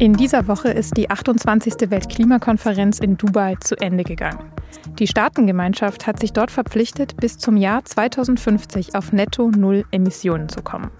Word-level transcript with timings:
In 0.00 0.12
dieser 0.12 0.46
Woche 0.46 0.68
ist 0.68 0.96
die 0.96 1.10
28. 1.10 1.90
Weltklimakonferenz 1.90 3.00
in 3.00 3.16
Dubai 3.16 3.56
zu 3.56 3.74
Ende 3.80 4.04
gegangen. 4.04 4.52
Die 5.00 5.08
Staatengemeinschaft 5.08 6.06
hat 6.06 6.20
sich 6.20 6.32
dort 6.32 6.52
verpflichtet, 6.52 7.16
bis 7.16 7.36
zum 7.36 7.56
Jahr 7.56 7.84
2050 7.84 8.94
auf 8.94 9.12
netto 9.12 9.50
Null 9.50 9.84
Emissionen 9.90 10.48
zu 10.48 10.62
kommen. 10.62 10.92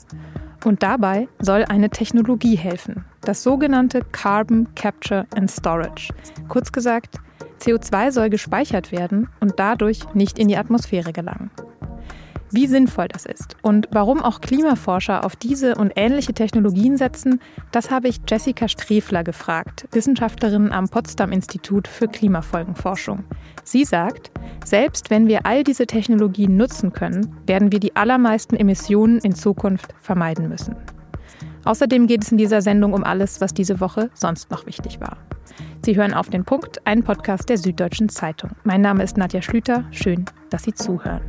Und 0.65 0.83
dabei 0.83 1.29
soll 1.39 1.65
eine 1.65 1.91
Technologie 1.91 2.57
helfen, 2.57 3.05
das 3.21 3.45
sogenannte 3.45 4.01
Carbon 4.11 4.67
Capture 4.75 5.29
and 5.37 5.49
Storage. 5.49 6.13
Kurz 6.49 6.73
gesagt, 6.73 7.19
CO2 7.61 8.11
soll 8.11 8.31
gespeichert 8.31 8.91
werden 8.91 9.29
und 9.39 9.61
dadurch 9.61 10.13
nicht 10.15 10.41
in 10.41 10.49
die 10.49 10.57
Atmosphäre 10.57 11.13
gelangen. 11.13 11.53
Wie 12.51 12.67
sinnvoll 12.67 13.09
das 13.09 13.27
ist 13.27 13.57
und 13.61 13.89
warum 13.93 14.23
auch 14.23 14.41
Klimaforscher 14.41 15.25
auf 15.25 15.37
diese 15.37 15.75
und 15.75 15.93
ähnliche 15.97 16.33
Technologien 16.33 16.97
setzen, 16.97 17.41
das 17.73 17.91
habe 17.91 18.09
ich 18.09 18.21
Jessica 18.27 18.69
Strefler 18.69 19.23
gefragt, 19.23 19.87
Wissenschaftlerin 19.93 20.73
am 20.73 20.89
Potsdam 20.89 21.31
Institut 21.31 21.87
für 21.87 22.09
Klimafolgenforschung. 22.09 23.25
Sie 23.65 23.85
sagt, 23.85 24.31
selbst 24.65 25.11
wenn 25.11 25.29
wir 25.29 25.45
all 25.45 25.63
diese 25.63 25.87
Technologien 25.87 26.57
nutzen 26.57 26.93
können, 26.93 27.37
werden 27.47 27.71
wir 27.71 27.81
die 27.81 27.97
allermeisten 27.97 28.57
Emissionen 28.57 29.19
in 29.19 29.35
Zukunft 29.35 29.95
vermeiden 30.01 30.49
müssen. 30.49 30.75
Außerdem 31.65 32.07
geht 32.07 32.23
es 32.23 32.33
in 32.33 32.39
dieser 32.39 32.63
Sendung 32.63 32.95
um 32.95 33.05
alles, 33.05 33.43
was 33.43 33.53
diese 33.53 33.79
Woche 33.81 34.09
sonst 34.15 34.51
noch 34.51 34.65
wichtig 34.65 35.01
war. 35.01 35.19
Sie 35.85 35.97
hören 35.97 36.15
auf 36.15 36.31
den 36.31 36.45
Punkt, 36.45 36.87
einen 36.87 37.03
Podcast 37.03 37.49
der 37.51 37.59
Süddeutschen 37.59 38.09
Zeitung. 38.09 38.53
Mein 38.65 38.81
Name 38.81 39.05
ist 39.05 39.19
Nadja 39.19 39.43
Schlüter. 39.43 39.85
Schön, 39.91 40.25
dass 40.51 40.63
Sie 40.63 40.73
zuhören. 40.73 41.21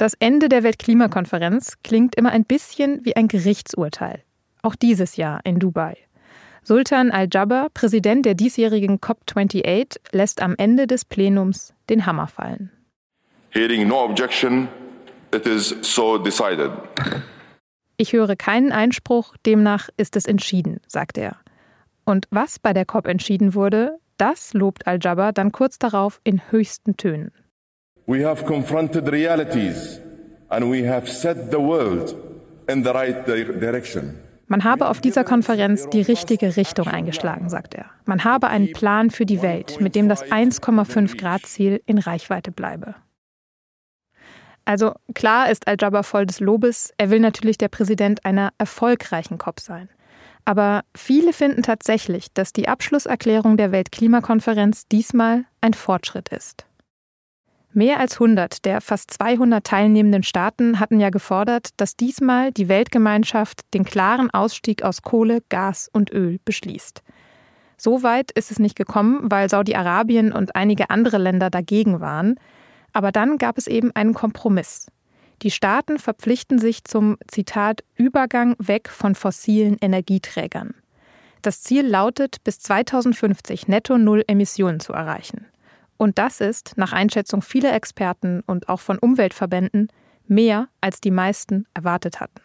Das 0.00 0.14
Ende 0.18 0.48
der 0.48 0.62
Weltklimakonferenz 0.62 1.74
klingt 1.84 2.14
immer 2.14 2.30
ein 2.30 2.46
bisschen 2.46 3.04
wie 3.04 3.16
ein 3.16 3.28
Gerichtsurteil. 3.28 4.22
Auch 4.62 4.74
dieses 4.74 5.16
Jahr 5.16 5.40
in 5.44 5.58
Dubai. 5.58 5.94
Sultan 6.62 7.10
Al-Jabbar, 7.10 7.68
Präsident 7.74 8.24
der 8.24 8.32
diesjährigen 8.32 8.98
COP28, 9.00 9.98
lässt 10.12 10.40
am 10.40 10.54
Ende 10.56 10.86
des 10.86 11.04
Plenums 11.04 11.74
den 11.90 12.06
Hammer 12.06 12.28
fallen. 12.28 12.70
Hearing 13.50 13.88
no 13.88 14.02
objection, 14.02 14.68
it 15.34 15.46
is 15.46 15.76
so 15.82 16.16
decided. 16.16 16.70
Ich 17.98 18.14
höre 18.14 18.36
keinen 18.36 18.72
Einspruch, 18.72 19.36
demnach 19.44 19.90
ist 19.98 20.16
es 20.16 20.24
entschieden, 20.24 20.80
sagt 20.86 21.18
er. 21.18 21.36
Und 22.06 22.26
was 22.30 22.58
bei 22.58 22.72
der 22.72 22.86
COP 22.86 23.06
entschieden 23.06 23.52
wurde, 23.52 23.98
das 24.16 24.54
lobt 24.54 24.86
Al-Jabbar 24.86 25.34
dann 25.34 25.52
kurz 25.52 25.78
darauf 25.78 26.22
in 26.24 26.40
höchsten 26.50 26.96
Tönen. 26.96 27.32
We 28.10 28.26
have 28.26 28.44
confronted 28.44 29.06
realities 29.12 30.00
and 30.48 30.68
we 30.68 30.84
have 30.84 31.08
set 31.08 31.52
the 31.52 31.60
world 31.60 32.16
in 32.68 32.82
the 32.82 32.90
right 32.90 33.24
direction. 33.24 34.18
Man 34.48 34.64
habe 34.64 34.88
auf 34.88 35.00
dieser 35.00 35.22
Konferenz 35.22 35.88
die 35.90 36.02
richtige 36.02 36.56
Richtung 36.56 36.88
eingeschlagen, 36.88 37.48
sagt 37.48 37.76
er. 37.76 37.84
Man 38.06 38.24
habe 38.24 38.48
einen 38.48 38.72
Plan 38.72 39.10
für 39.10 39.26
die 39.26 39.42
Welt, 39.42 39.80
mit 39.80 39.94
dem 39.94 40.08
das 40.08 40.24
1,5 40.24 41.18
Grad 41.18 41.46
Ziel 41.46 41.80
in 41.86 41.98
Reichweite 41.98 42.50
bleibe. 42.50 42.96
Also 44.64 44.94
klar 45.14 45.48
ist 45.48 45.68
Al-Jabbar 45.68 46.02
voll 46.02 46.26
des 46.26 46.40
Lobes, 46.40 46.92
er 46.96 47.10
will 47.10 47.20
natürlich 47.20 47.58
der 47.58 47.68
Präsident 47.68 48.24
einer 48.24 48.50
erfolgreichen 48.58 49.38
COP 49.38 49.60
sein. 49.60 49.88
Aber 50.44 50.80
viele 50.96 51.32
finden 51.32 51.62
tatsächlich, 51.62 52.32
dass 52.34 52.52
die 52.52 52.66
Abschlusserklärung 52.66 53.56
der 53.56 53.70
Weltklimakonferenz 53.70 54.88
diesmal 54.88 55.44
ein 55.60 55.74
Fortschritt 55.74 56.30
ist. 56.30 56.66
Mehr 57.72 58.00
als 58.00 58.14
100 58.14 58.64
der 58.64 58.80
fast 58.80 59.12
200 59.12 59.64
teilnehmenden 59.64 60.24
Staaten 60.24 60.80
hatten 60.80 60.98
ja 60.98 61.10
gefordert, 61.10 61.68
dass 61.76 61.96
diesmal 61.96 62.50
die 62.50 62.68
Weltgemeinschaft 62.68 63.60
den 63.74 63.84
klaren 63.84 64.28
Ausstieg 64.30 64.82
aus 64.82 65.02
Kohle, 65.02 65.40
Gas 65.50 65.88
und 65.92 66.12
Öl 66.12 66.40
beschließt. 66.44 67.02
So 67.76 68.02
weit 68.02 68.32
ist 68.32 68.50
es 68.50 68.58
nicht 68.58 68.74
gekommen, 68.74 69.30
weil 69.30 69.48
Saudi-Arabien 69.48 70.32
und 70.32 70.56
einige 70.56 70.90
andere 70.90 71.18
Länder 71.18 71.48
dagegen 71.48 72.00
waren. 72.00 72.34
Aber 72.92 73.12
dann 73.12 73.38
gab 73.38 73.56
es 73.56 73.68
eben 73.68 73.92
einen 73.94 74.14
Kompromiss. 74.14 74.88
Die 75.42 75.52
Staaten 75.52 75.98
verpflichten 75.98 76.58
sich 76.58 76.84
zum 76.84 77.16
Zitat 77.28 77.84
Übergang 77.94 78.56
weg 78.58 78.88
von 78.90 79.14
fossilen 79.14 79.78
Energieträgern. 79.80 80.74
Das 81.40 81.62
Ziel 81.62 81.86
lautet, 81.86 82.42
bis 82.44 82.58
2050 82.58 83.68
netto 83.68 83.96
Null 83.96 84.24
Emissionen 84.26 84.80
zu 84.80 84.92
erreichen. 84.92 85.46
Und 86.00 86.16
das 86.16 86.40
ist, 86.40 86.78
nach 86.78 86.94
Einschätzung 86.94 87.42
vieler 87.42 87.74
Experten 87.74 88.42
und 88.46 88.70
auch 88.70 88.80
von 88.80 88.98
Umweltverbänden, 88.98 89.88
mehr, 90.26 90.68
als 90.80 91.02
die 91.02 91.10
meisten 91.10 91.66
erwartet 91.74 92.20
hatten. 92.20 92.40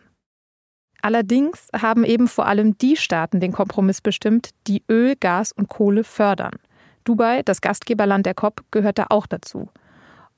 Allerdings 1.01 1.69
haben 1.73 2.03
eben 2.03 2.27
vor 2.27 2.47
allem 2.47 2.77
die 2.77 2.97
Staaten 2.97 3.39
den 3.39 3.53
Kompromiss 3.53 4.01
bestimmt, 4.01 4.49
die 4.67 4.83
Öl, 4.91 5.16
Gas 5.16 5.53
und 5.53 5.69
Kohle 5.69 6.03
fördern. 6.03 6.57
Dubai, 7.05 7.43
das 7.43 7.61
Gastgeberland 7.61 8.25
der 8.25 8.33
COP, 8.33 8.61
gehört 8.71 8.97
da 8.97 9.05
auch 9.07 9.25
dazu. 9.25 9.69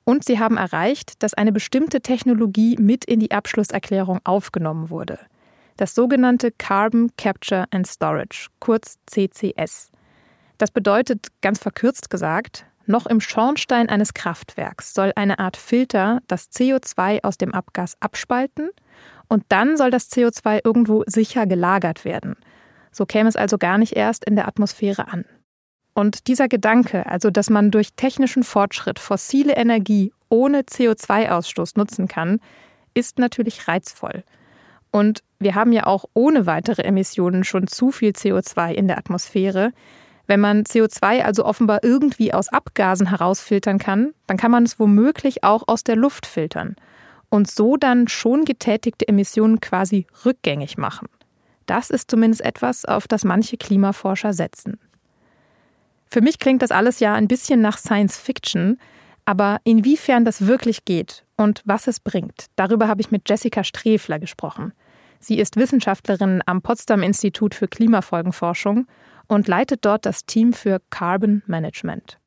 Und 0.04 0.24
sie 0.24 0.38
haben 0.38 0.56
erreicht, 0.56 1.20
dass 1.20 1.34
eine 1.34 1.50
bestimmte 1.50 2.00
Technologie 2.00 2.76
mit 2.78 3.04
in 3.04 3.18
die 3.18 3.32
Abschlusserklärung 3.32 4.20
aufgenommen 4.22 4.90
wurde. 4.90 5.18
Das 5.76 5.92
sogenannte 5.96 6.52
Carbon 6.52 7.10
Capture 7.16 7.64
and 7.72 7.84
Storage, 7.84 8.46
kurz 8.60 8.94
CCS. 9.06 9.90
Das 10.56 10.70
bedeutet, 10.70 11.26
ganz 11.40 11.58
verkürzt 11.58 12.10
gesagt, 12.10 12.64
noch 12.88 13.06
im 13.06 13.20
Schornstein 13.20 13.88
eines 13.88 14.14
Kraftwerks 14.14 14.94
soll 14.94 15.12
eine 15.16 15.38
Art 15.38 15.56
Filter 15.56 16.20
das 16.26 16.50
CO2 16.50 17.22
aus 17.22 17.38
dem 17.38 17.54
Abgas 17.54 17.96
abspalten 18.00 18.70
und 19.28 19.44
dann 19.48 19.76
soll 19.76 19.90
das 19.90 20.10
CO2 20.10 20.60
irgendwo 20.64 21.04
sicher 21.06 21.46
gelagert 21.46 22.04
werden. 22.04 22.36
So 22.90 23.06
käme 23.06 23.28
es 23.28 23.36
also 23.36 23.58
gar 23.58 23.78
nicht 23.78 23.94
erst 23.94 24.24
in 24.24 24.36
der 24.36 24.48
Atmosphäre 24.48 25.08
an. 25.08 25.24
Und 25.94 26.28
dieser 26.28 26.48
Gedanke, 26.48 27.06
also 27.06 27.30
dass 27.30 27.50
man 27.50 27.70
durch 27.70 27.94
technischen 27.94 28.44
Fortschritt 28.44 28.98
fossile 28.98 29.56
Energie 29.56 30.12
ohne 30.28 30.60
CO2-Ausstoß 30.60 31.72
nutzen 31.76 32.08
kann, 32.08 32.40
ist 32.94 33.18
natürlich 33.18 33.68
reizvoll. 33.68 34.24
Und 34.90 35.22
wir 35.38 35.54
haben 35.54 35.72
ja 35.72 35.86
auch 35.86 36.04
ohne 36.14 36.46
weitere 36.46 36.82
Emissionen 36.82 37.44
schon 37.44 37.66
zu 37.66 37.90
viel 37.90 38.12
CO2 38.12 38.72
in 38.72 38.88
der 38.88 38.98
Atmosphäre. 38.98 39.72
Wenn 40.28 40.40
man 40.40 40.64
CO2 40.64 41.22
also 41.22 41.44
offenbar 41.46 41.82
irgendwie 41.82 42.34
aus 42.34 42.50
Abgasen 42.50 43.08
herausfiltern 43.08 43.78
kann, 43.78 44.12
dann 44.26 44.36
kann 44.36 44.50
man 44.50 44.64
es 44.64 44.78
womöglich 44.78 45.42
auch 45.42 45.64
aus 45.66 45.82
der 45.84 45.96
Luft 45.96 46.26
filtern 46.26 46.76
und 47.30 47.50
so 47.50 47.78
dann 47.78 48.08
schon 48.08 48.44
getätigte 48.44 49.08
Emissionen 49.08 49.60
quasi 49.60 50.06
rückgängig 50.26 50.76
machen. 50.76 51.08
Das 51.64 51.88
ist 51.88 52.10
zumindest 52.10 52.42
etwas, 52.42 52.84
auf 52.84 53.08
das 53.08 53.24
manche 53.24 53.56
Klimaforscher 53.56 54.34
setzen. 54.34 54.78
Für 56.06 56.20
mich 56.20 56.38
klingt 56.38 56.60
das 56.60 56.70
alles 56.72 57.00
ja 57.00 57.14
ein 57.14 57.28
bisschen 57.28 57.62
nach 57.62 57.78
Science 57.78 58.18
Fiction, 58.18 58.78
aber 59.24 59.60
inwiefern 59.64 60.26
das 60.26 60.46
wirklich 60.46 60.84
geht 60.84 61.24
und 61.36 61.62
was 61.64 61.86
es 61.86 62.00
bringt, 62.00 62.46
darüber 62.56 62.86
habe 62.86 63.00
ich 63.00 63.10
mit 63.10 63.28
Jessica 63.28 63.64
Strefler 63.64 64.18
gesprochen. 64.18 64.72
Sie 65.20 65.38
ist 65.38 65.56
Wissenschaftlerin 65.56 66.42
am 66.44 66.60
Potsdam 66.60 67.02
Institut 67.02 67.54
für 67.54 67.66
Klimafolgenforschung 67.66 68.86
und 69.28 69.46
leitet 69.46 69.84
dort 69.84 70.06
das 70.06 70.24
Team 70.26 70.52
für 70.52 70.80
Carbon 70.90 71.42
Management. 71.46 72.18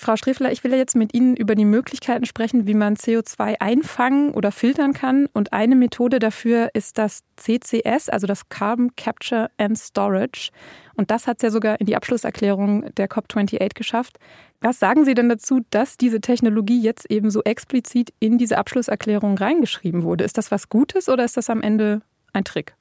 Frau 0.00 0.14
Strefler, 0.14 0.52
ich 0.52 0.62
will 0.62 0.72
jetzt 0.74 0.94
mit 0.94 1.12
Ihnen 1.12 1.36
über 1.36 1.56
die 1.56 1.64
Möglichkeiten 1.64 2.24
sprechen, 2.24 2.68
wie 2.68 2.74
man 2.74 2.94
CO2 2.94 3.56
einfangen 3.58 4.30
oder 4.30 4.52
filtern 4.52 4.92
kann. 4.92 5.26
Und 5.32 5.52
eine 5.52 5.74
Methode 5.74 6.20
dafür 6.20 6.70
ist 6.72 6.98
das 6.98 7.24
CCS, 7.36 8.08
also 8.08 8.28
das 8.28 8.48
Carbon 8.48 8.94
Capture 8.94 9.50
and 9.58 9.76
Storage. 9.76 10.50
Und 10.94 11.10
das 11.10 11.26
hat 11.26 11.38
es 11.38 11.42
ja 11.42 11.50
sogar 11.50 11.80
in 11.80 11.86
die 11.86 11.96
Abschlusserklärung 11.96 12.94
der 12.94 13.10
COP28 13.10 13.74
geschafft. 13.74 14.20
Was 14.60 14.78
sagen 14.78 15.04
Sie 15.04 15.14
denn 15.14 15.28
dazu, 15.28 15.62
dass 15.70 15.96
diese 15.96 16.20
Technologie 16.20 16.80
jetzt 16.80 17.10
eben 17.10 17.32
so 17.32 17.42
explizit 17.42 18.14
in 18.20 18.38
diese 18.38 18.56
Abschlusserklärung 18.56 19.36
reingeschrieben 19.36 20.04
wurde? 20.04 20.22
Ist 20.22 20.38
das 20.38 20.52
was 20.52 20.68
Gutes 20.68 21.08
oder 21.08 21.24
ist 21.24 21.36
das 21.36 21.50
am 21.50 21.60
Ende 21.60 22.02
ein 22.32 22.44
Trick? 22.44 22.77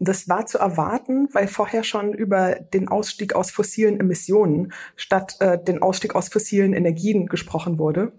Das 0.00 0.28
war 0.28 0.46
zu 0.46 0.58
erwarten, 0.58 1.28
weil 1.32 1.48
vorher 1.48 1.82
schon 1.82 2.12
über 2.12 2.54
den 2.54 2.88
Ausstieg 2.88 3.34
aus 3.34 3.50
fossilen 3.50 3.98
Emissionen 3.98 4.72
statt 4.94 5.36
äh, 5.40 5.62
den 5.62 5.82
Ausstieg 5.82 6.14
aus 6.14 6.28
fossilen 6.28 6.72
Energien 6.72 7.26
gesprochen 7.26 7.78
wurde. 7.78 8.12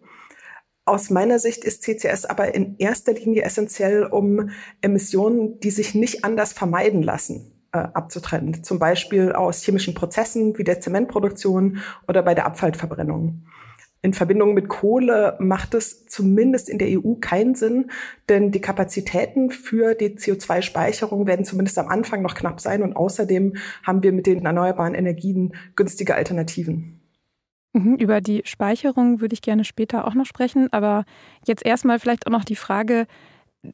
Aus 0.84 1.10
meiner 1.10 1.40
Sicht 1.40 1.64
ist 1.64 1.84
CCS 1.84 2.26
aber 2.26 2.54
in 2.54 2.76
erster 2.80 3.14
Linie 3.14 3.44
essentiell, 3.44 4.06
um 4.06 4.50
Emissionen, 4.82 5.60
die 5.60 5.70
sich 5.70 5.96
nicht 5.96 6.26
anders 6.26 6.52
vermeiden 6.52 7.02
lassen, 7.02 7.54
äh, 7.72 7.78
abzutrennen. 7.78 8.64
Zum 8.64 8.80
Beispiel 8.80 9.32
aus 9.32 9.64
chemischen 9.64 9.94
Prozessen 9.94 10.58
wie 10.58 10.64
der 10.64 10.82
Zementproduktion 10.82 11.78
oder 12.08 12.24
bei 12.24 12.34
der 12.34 12.46
Abfallverbrennung. 12.46 13.46
In 14.02 14.14
Verbindung 14.14 14.54
mit 14.54 14.70
Kohle 14.70 15.36
macht 15.40 15.74
es 15.74 16.06
zumindest 16.06 16.70
in 16.70 16.78
der 16.78 16.88
EU 16.88 17.16
keinen 17.16 17.54
Sinn, 17.54 17.92
denn 18.30 18.52
die 18.52 18.62
Kapazitäten 18.62 19.52
für 19.52 19.94
die 19.94 20.18
CO2-Speicherung 20.18 21.28
werden 21.28 21.44
zumindest 21.44 21.78
am 21.80 21.90
Anfang 21.90 22.22
noch 22.22 22.34
knapp 22.34 22.62
sein 22.62 22.82
und 22.82 22.96
außerdem 22.96 23.58
haben 23.84 24.02
wir 24.02 24.14
mit 24.14 24.26
den 24.26 24.46
erneuerbaren 24.46 24.96
Energien 24.96 25.54
günstige 25.76 26.16
Alternativen. 26.16 27.02
Mhm, 27.74 27.96
über 27.96 28.22
die 28.22 28.42
Speicherung 28.46 29.20
würde 29.20 29.34
ich 29.34 29.42
gerne 29.42 29.66
später 29.66 30.08
auch 30.08 30.16
noch 30.16 30.26
sprechen, 30.26 30.72
aber 30.72 31.04
jetzt 31.46 31.66
erstmal 31.66 32.00
vielleicht 32.00 32.26
auch 32.26 32.32
noch 32.32 32.46
die 32.46 32.56
Frage, 32.56 33.06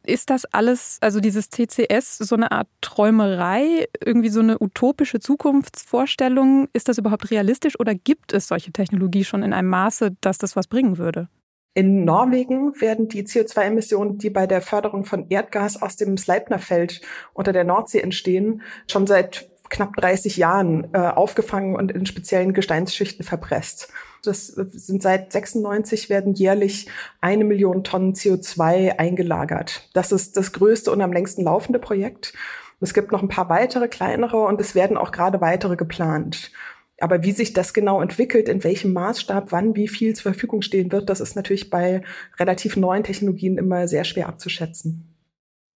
Ist 0.03 0.31
das 0.31 0.45
alles, 0.45 0.97
also 1.01 1.19
dieses 1.19 1.49
CCS, 1.49 2.17
so 2.17 2.35
eine 2.35 2.51
Art 2.51 2.67
Träumerei, 2.81 3.87
irgendwie 4.03 4.29
so 4.29 4.39
eine 4.39 4.59
utopische 4.59 5.19
Zukunftsvorstellung? 5.19 6.67
Ist 6.73 6.87
das 6.87 6.97
überhaupt 6.97 7.29
realistisch 7.29 7.79
oder 7.79 7.93
gibt 7.93 8.33
es 8.33 8.47
solche 8.47 8.71
Technologie 8.71 9.23
schon 9.23 9.43
in 9.43 9.53
einem 9.53 9.69
Maße, 9.69 10.15
dass 10.21 10.39
das 10.39 10.55
was 10.55 10.67
bringen 10.67 10.97
würde? 10.97 11.29
In 11.75 12.05
Norwegen 12.05 12.79
werden 12.81 13.09
die 13.09 13.23
CO2-Emissionen, 13.23 14.17
die 14.17 14.29
bei 14.29 14.47
der 14.47 14.61
Förderung 14.61 15.03
von 15.03 15.27
Erdgas 15.29 15.81
aus 15.81 15.97
dem 15.97 16.17
Sleipnerfeld 16.17 17.01
unter 17.33 17.51
der 17.51 17.65
Nordsee 17.65 17.99
entstehen, 17.99 18.61
schon 18.87 19.05
seit 19.05 19.49
knapp 19.69 19.93
30 19.97 20.37
Jahren 20.37 20.87
äh, 20.93 20.99
aufgefangen 20.99 21.75
und 21.75 21.91
in 21.91 22.05
speziellen 22.05 22.53
Gesteinsschichten 22.53 23.25
verpresst. 23.25 23.91
Das 24.27 24.47
sind 24.47 25.01
seit 25.01 25.31
96 25.31 26.09
werden 26.09 26.33
jährlich 26.33 26.87
eine 27.21 27.43
Million 27.43 27.83
Tonnen 27.83 28.13
CO2 28.13 28.97
eingelagert. 28.97 29.89
Das 29.93 30.11
ist 30.11 30.37
das 30.37 30.51
größte 30.51 30.91
und 30.91 31.01
am 31.01 31.13
längsten 31.13 31.43
laufende 31.43 31.79
Projekt. 31.79 32.33
Es 32.81 32.93
gibt 32.93 33.11
noch 33.11 33.21
ein 33.21 33.29
paar 33.29 33.49
weitere 33.49 33.87
kleinere 33.87 34.37
und 34.37 34.59
es 34.59 34.75
werden 34.75 34.97
auch 34.97 35.11
gerade 35.11 35.41
weitere 35.41 35.75
geplant. 35.75 36.51
Aber 36.99 37.23
wie 37.23 37.31
sich 37.31 37.53
das 37.53 37.73
genau 37.73 38.01
entwickelt, 38.01 38.47
in 38.47 38.63
welchem 38.63 38.93
Maßstab, 38.93 39.51
wann, 39.51 39.75
wie 39.75 39.87
viel 39.87 40.13
zur 40.15 40.31
Verfügung 40.31 40.61
stehen 40.61 40.91
wird, 40.91 41.09
das 41.09 41.19
ist 41.19 41.35
natürlich 41.35 41.69
bei 41.69 42.01
relativ 42.39 42.77
neuen 42.77 43.03
Technologien 43.03 43.57
immer 43.57 43.87
sehr 43.87 44.03
schwer 44.05 44.29
abzuschätzen. 44.29 45.15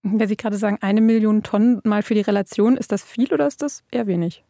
Wenn 0.02 0.28
Sie 0.28 0.38
gerade 0.38 0.58
sagen, 0.58 0.78
eine 0.80 1.02
Million 1.02 1.44
Tonnen 1.44 1.82
mal 1.84 2.04
für 2.04 2.14
die 2.14 2.22
Relation, 2.22 2.78
ist 2.78 2.92
das 2.92 3.04
viel 3.04 3.34
oder 3.34 3.48
ist 3.48 3.62
das 3.62 3.84
eher 3.92 4.08
wenig? 4.08 4.46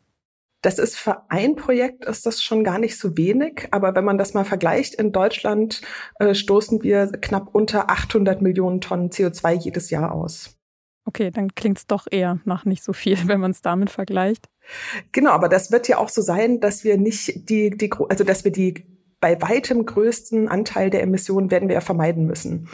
Das 0.62 0.78
ist 0.78 0.98
für 0.98 1.30
ein 1.30 1.56
Projekt 1.56 2.06
ist 2.06 2.26
das 2.26 2.44
schon 2.44 2.66
gar 2.66 2.80
nicht 2.80 2.98
so 2.98 3.16
wenig, 3.16 3.68
aber 3.72 3.96
wenn 3.96 4.04
man 4.04 4.18
das 4.18 4.34
mal 4.34 4.44
vergleicht, 4.44 4.96
in 4.96 5.14
Deutschland 5.14 5.82
äh, 6.20 6.36
stoßen 6.36 6.84
wir 6.84 7.08
knapp 7.08 7.56
unter 7.56 7.90
800 7.90 8.42
Millionen 8.42 8.82
Tonnen 8.82 9.10
CO2 9.10 9.54
jedes 9.54 9.90
Jahr 9.90 10.12
aus. 10.12 10.58
Okay, 11.06 11.32
dann 11.32 11.56
klingt 11.56 11.78
es 11.78 11.88
doch 11.88 12.08
eher 12.12 12.40
nach 12.44 12.66
nicht 12.66 12.84
so 12.84 12.94
viel, 12.94 13.18
wenn 13.28 13.40
man 13.40 13.52
es 13.52 13.62
damit 13.62 13.90
vergleicht. 13.90 14.50
Genau, 15.12 15.32
aber 15.32 15.50
das 15.50 15.72
wird 15.72 15.88
ja 15.88 15.98
auch 15.98 16.10
so 16.10 16.22
sein, 16.22 16.60
dass 16.60 16.84
wir 16.84 16.98
nicht 16.98 17.50
die, 17.50 17.72
die 17.72 17.90
also 18.10 18.24
dass 18.24 18.44
wir 18.44 18.52
die 18.52 18.86
bei 19.20 19.42
weitem 19.42 19.86
größten 19.86 20.48
Anteil 20.48 20.90
der 20.90 21.04
Emissionen 21.04 21.52
werden 21.52 21.68
wir 21.68 21.76
ja 21.76 21.82
vermeiden 21.82 22.26
müssen. 22.26 22.70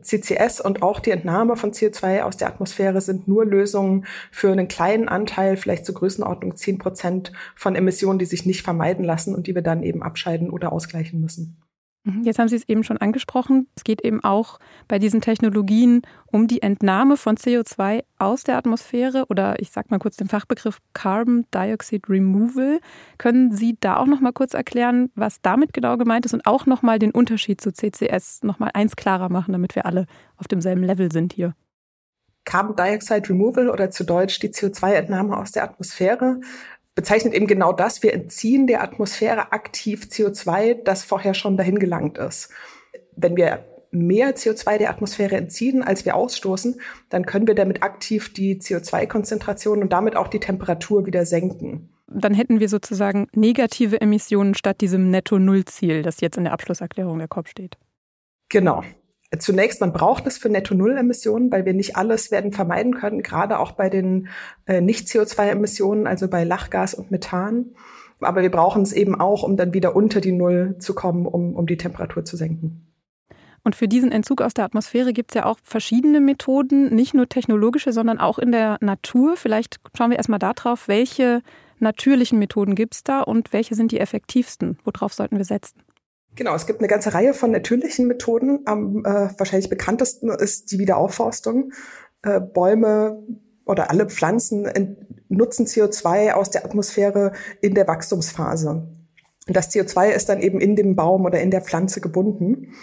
CCS 0.00 0.60
und 0.60 0.82
auch 0.82 1.00
die 1.00 1.10
Entnahme 1.10 1.56
von 1.56 1.72
CO2 1.72 2.22
aus 2.22 2.36
der 2.36 2.48
Atmosphäre 2.48 3.00
sind 3.00 3.26
nur 3.26 3.44
Lösungen 3.44 4.06
für 4.30 4.52
einen 4.52 4.68
kleinen 4.68 5.08
Anteil, 5.08 5.56
vielleicht 5.56 5.86
zur 5.86 5.96
Größenordnung 5.96 6.56
10 6.56 6.78
Prozent 6.78 7.32
von 7.56 7.74
Emissionen, 7.74 8.18
die 8.18 8.26
sich 8.26 8.46
nicht 8.46 8.62
vermeiden 8.62 9.04
lassen 9.04 9.34
und 9.34 9.46
die 9.46 9.54
wir 9.54 9.62
dann 9.62 9.82
eben 9.82 10.02
abscheiden 10.02 10.50
oder 10.50 10.72
ausgleichen 10.72 11.20
müssen. 11.20 11.56
Mhm. 12.04 12.22
Jetzt 12.22 12.38
haben 12.38 12.48
Sie 12.48 12.56
es 12.56 12.68
eben 12.68 12.84
schon 12.84 12.98
angesprochen. 12.98 13.68
Es 13.76 13.84
geht 13.84 14.02
eben 14.02 14.22
auch 14.22 14.58
bei 14.86 14.98
diesen 14.98 15.20
Technologien 15.20 16.02
um 16.26 16.46
die 16.46 16.62
Entnahme 16.62 17.16
von 17.16 17.36
CO2 17.36 18.04
aus 18.18 18.44
der 18.44 18.56
Atmosphäre 18.56 19.26
oder 19.28 19.60
ich 19.60 19.70
sage 19.70 19.88
mal 19.90 19.98
kurz 19.98 20.16
den 20.16 20.28
Fachbegriff 20.28 20.78
Carbon 20.92 21.44
Dioxide 21.54 22.08
Removal. 22.08 22.80
Können 23.18 23.52
Sie 23.52 23.76
da 23.80 23.96
auch 23.96 24.06
noch 24.06 24.20
mal 24.20 24.32
kurz 24.32 24.54
erklären, 24.54 25.10
was 25.14 25.40
damit 25.42 25.72
genau 25.72 25.96
gemeint 25.96 26.26
ist 26.26 26.34
und 26.34 26.46
auch 26.46 26.66
noch 26.66 26.82
mal 26.82 26.98
den 26.98 27.10
Unterschied 27.10 27.60
zu 27.60 27.72
CCS 27.72 28.42
noch 28.42 28.58
mal 28.58 28.70
eins 28.74 28.96
klarer 28.96 29.28
machen, 29.28 29.52
damit 29.52 29.74
wir 29.74 29.86
alle 29.86 30.06
auf 30.36 30.48
demselben 30.48 30.82
Level 30.82 31.12
sind 31.12 31.32
hier? 31.32 31.54
Carbon 32.44 32.76
Dioxide 32.76 33.28
Removal 33.28 33.68
oder 33.68 33.90
zu 33.90 34.04
Deutsch 34.04 34.38
die 34.38 34.48
CO2-Entnahme 34.48 35.36
aus 35.36 35.52
der 35.52 35.64
Atmosphäre 35.64 36.40
bezeichnet 36.98 37.32
eben 37.32 37.46
genau 37.46 37.72
das. 37.72 38.02
Wir 38.02 38.12
entziehen 38.12 38.66
der 38.66 38.82
Atmosphäre 38.82 39.52
aktiv 39.52 40.08
CO2, 40.10 40.82
das 40.82 41.04
vorher 41.04 41.32
schon 41.32 41.56
dahin 41.56 41.78
gelangt 41.78 42.18
ist. 42.18 42.50
Wenn 43.14 43.36
wir 43.36 43.64
mehr 43.92 44.34
CO2 44.34 44.78
der 44.78 44.90
Atmosphäre 44.90 45.36
entziehen, 45.36 45.84
als 45.84 46.04
wir 46.04 46.16
ausstoßen, 46.16 46.80
dann 47.08 47.24
können 47.24 47.46
wir 47.46 47.54
damit 47.54 47.84
aktiv 47.84 48.32
die 48.32 48.56
CO2-Konzentration 48.56 49.80
und 49.80 49.92
damit 49.92 50.16
auch 50.16 50.26
die 50.26 50.40
Temperatur 50.40 51.06
wieder 51.06 51.24
senken. 51.24 51.88
Dann 52.08 52.34
hätten 52.34 52.58
wir 52.58 52.68
sozusagen 52.68 53.28
negative 53.32 54.00
Emissionen 54.00 54.54
statt 54.54 54.80
diesem 54.80 55.08
Netto-Null-Ziel, 55.08 56.02
das 56.02 56.20
jetzt 56.20 56.36
in 56.36 56.42
der 56.42 56.52
Abschlusserklärung 56.52 57.18
der 57.18 57.28
COP 57.28 57.46
steht. 57.46 57.78
Genau 58.48 58.82
zunächst, 59.38 59.80
man 59.80 59.92
braucht 59.92 60.26
es 60.26 60.38
für 60.38 60.48
Netto-Null-Emissionen, 60.48 61.52
weil 61.52 61.64
wir 61.64 61.74
nicht 61.74 61.96
alles 61.96 62.30
werden 62.30 62.52
vermeiden 62.52 62.94
können, 62.94 63.22
gerade 63.22 63.58
auch 63.58 63.72
bei 63.72 63.90
den 63.90 64.28
äh, 64.66 64.80
Nicht-CO2-Emissionen, 64.80 66.06
also 66.06 66.28
bei 66.28 66.44
Lachgas 66.44 66.94
und 66.94 67.10
Methan. 67.10 67.74
Aber 68.20 68.42
wir 68.42 68.50
brauchen 68.50 68.82
es 68.82 68.92
eben 68.92 69.20
auch, 69.20 69.42
um 69.42 69.56
dann 69.56 69.72
wieder 69.72 69.94
unter 69.94 70.20
die 70.20 70.32
Null 70.32 70.76
zu 70.78 70.94
kommen, 70.94 71.26
um, 71.26 71.54
um 71.54 71.66
die 71.66 71.76
Temperatur 71.76 72.24
zu 72.24 72.36
senken. 72.36 72.84
Und 73.64 73.76
für 73.76 73.86
diesen 73.86 74.12
Entzug 74.12 74.40
aus 74.40 74.54
der 74.54 74.64
Atmosphäre 74.64 75.12
gibt 75.12 75.32
es 75.32 75.34
ja 75.34 75.44
auch 75.44 75.58
verschiedene 75.62 76.20
Methoden, 76.20 76.94
nicht 76.94 77.12
nur 77.12 77.28
technologische, 77.28 77.92
sondern 77.92 78.18
auch 78.18 78.38
in 78.38 78.50
der 78.50 78.78
Natur. 78.80 79.36
Vielleicht 79.36 79.76
schauen 79.96 80.10
wir 80.10 80.16
erstmal 80.16 80.38
darauf, 80.38 80.88
welche 80.88 81.42
natürlichen 81.78 82.38
Methoden 82.38 82.74
gibt 82.74 82.94
es 82.94 83.04
da 83.04 83.20
und 83.20 83.52
welche 83.52 83.74
sind 83.74 83.92
die 83.92 84.00
effektivsten? 84.00 84.78
Worauf 84.84 85.12
sollten 85.12 85.36
wir 85.36 85.44
setzen? 85.44 85.82
Genau, 86.34 86.54
es 86.54 86.66
gibt 86.66 86.80
eine 86.80 86.88
ganze 86.88 87.14
Reihe 87.14 87.34
von 87.34 87.50
natürlichen 87.50 88.06
Methoden. 88.06 88.60
Am 88.64 89.04
äh, 89.04 89.28
wahrscheinlich 89.36 89.70
bekanntesten 89.70 90.30
ist 90.30 90.70
die 90.70 90.78
Wiederaufforstung. 90.78 91.72
Äh, 92.22 92.40
Bäume 92.40 93.22
oder 93.64 93.90
alle 93.90 94.06
Pflanzen 94.06 94.96
nutzen 95.28 95.66
CO2 95.66 96.32
aus 96.32 96.50
der 96.50 96.64
Atmosphäre 96.64 97.32
in 97.60 97.74
der 97.74 97.86
Wachstumsphase. 97.86 98.88
Und 99.48 99.56
das 99.56 99.70
CO2 99.70 100.10
ist 100.10 100.28
dann 100.28 100.40
eben 100.40 100.60
in 100.60 100.76
dem 100.76 100.94
Baum 100.94 101.24
oder 101.24 101.40
in 101.40 101.50
der 101.50 101.62
Pflanze 101.62 102.00
gebunden. 102.00 102.74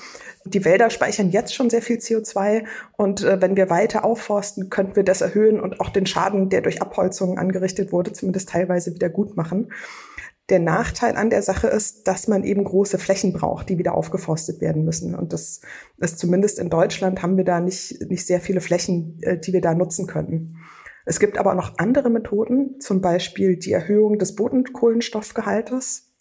Die 0.47 0.63
Wälder 0.63 0.91
speichern 0.91 1.31
jetzt 1.31 1.55
schon 1.55 1.71
sehr 1.71 1.81
viel 1.81 1.97
CO2 1.97 2.65
und 2.97 3.23
äh, 3.23 3.41
wenn 3.41 3.55
wir 3.55 3.71
weiter 3.71 4.05
aufforsten, 4.05 4.69
könnten 4.69 4.95
wir 4.95 5.03
das 5.03 5.21
erhöhen 5.21 5.59
und 5.59 5.79
auch 5.79 5.89
den 5.89 6.05
Schaden, 6.05 6.49
der 6.49 6.61
durch 6.61 6.83
Abholzungen 6.83 7.39
angerichtet 7.39 7.91
wurde, 7.91 8.13
zumindest 8.13 8.49
teilweise 8.49 8.93
wieder 8.93 9.09
gut 9.09 9.35
machen. 9.35 9.71
Der 10.49 10.59
Nachteil 10.59 11.15
an 11.15 11.31
der 11.31 11.41
Sache 11.41 11.67
ist, 11.67 12.07
dass 12.07 12.27
man 12.27 12.43
eben 12.43 12.63
große 12.63 12.99
Flächen 12.99 13.33
braucht, 13.33 13.67
die 13.67 13.79
wieder 13.79 13.95
aufgeforstet 13.95 14.61
werden 14.61 14.85
müssen. 14.85 15.15
Und 15.15 15.33
das 15.33 15.61
ist 15.97 16.19
zumindest 16.19 16.59
in 16.59 16.69
Deutschland 16.69 17.23
haben 17.23 17.37
wir 17.37 17.45
da 17.45 17.59
nicht, 17.59 17.99
nicht 18.09 18.27
sehr 18.27 18.39
viele 18.39 18.61
Flächen, 18.61 19.17
äh, 19.21 19.39
die 19.39 19.53
wir 19.53 19.61
da 19.61 19.73
nutzen 19.73 20.05
könnten. 20.05 20.57
Es 21.05 21.19
gibt 21.19 21.37
aber 21.37 21.55
noch 21.55 21.77
andere 21.77 22.09
Methoden, 22.09 22.79
zum 22.79 23.01
Beispiel 23.01 23.57
die 23.57 23.71
Erhöhung 23.71 24.19
des 24.19 24.35
Bodenkohlenstoffgehaltes 24.35 26.13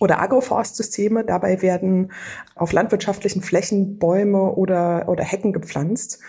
oder 0.00 0.20
Agroforstsysteme. 0.20 1.24
Dabei 1.24 1.62
werden 1.62 2.12
auf 2.54 2.72
landwirtschaftlichen 2.72 3.42
Flächen 3.42 3.98
Bäume 3.98 4.54
oder, 4.54 5.08
oder 5.08 5.24
Hecken 5.24 5.52
gepflanzt. 5.52 6.20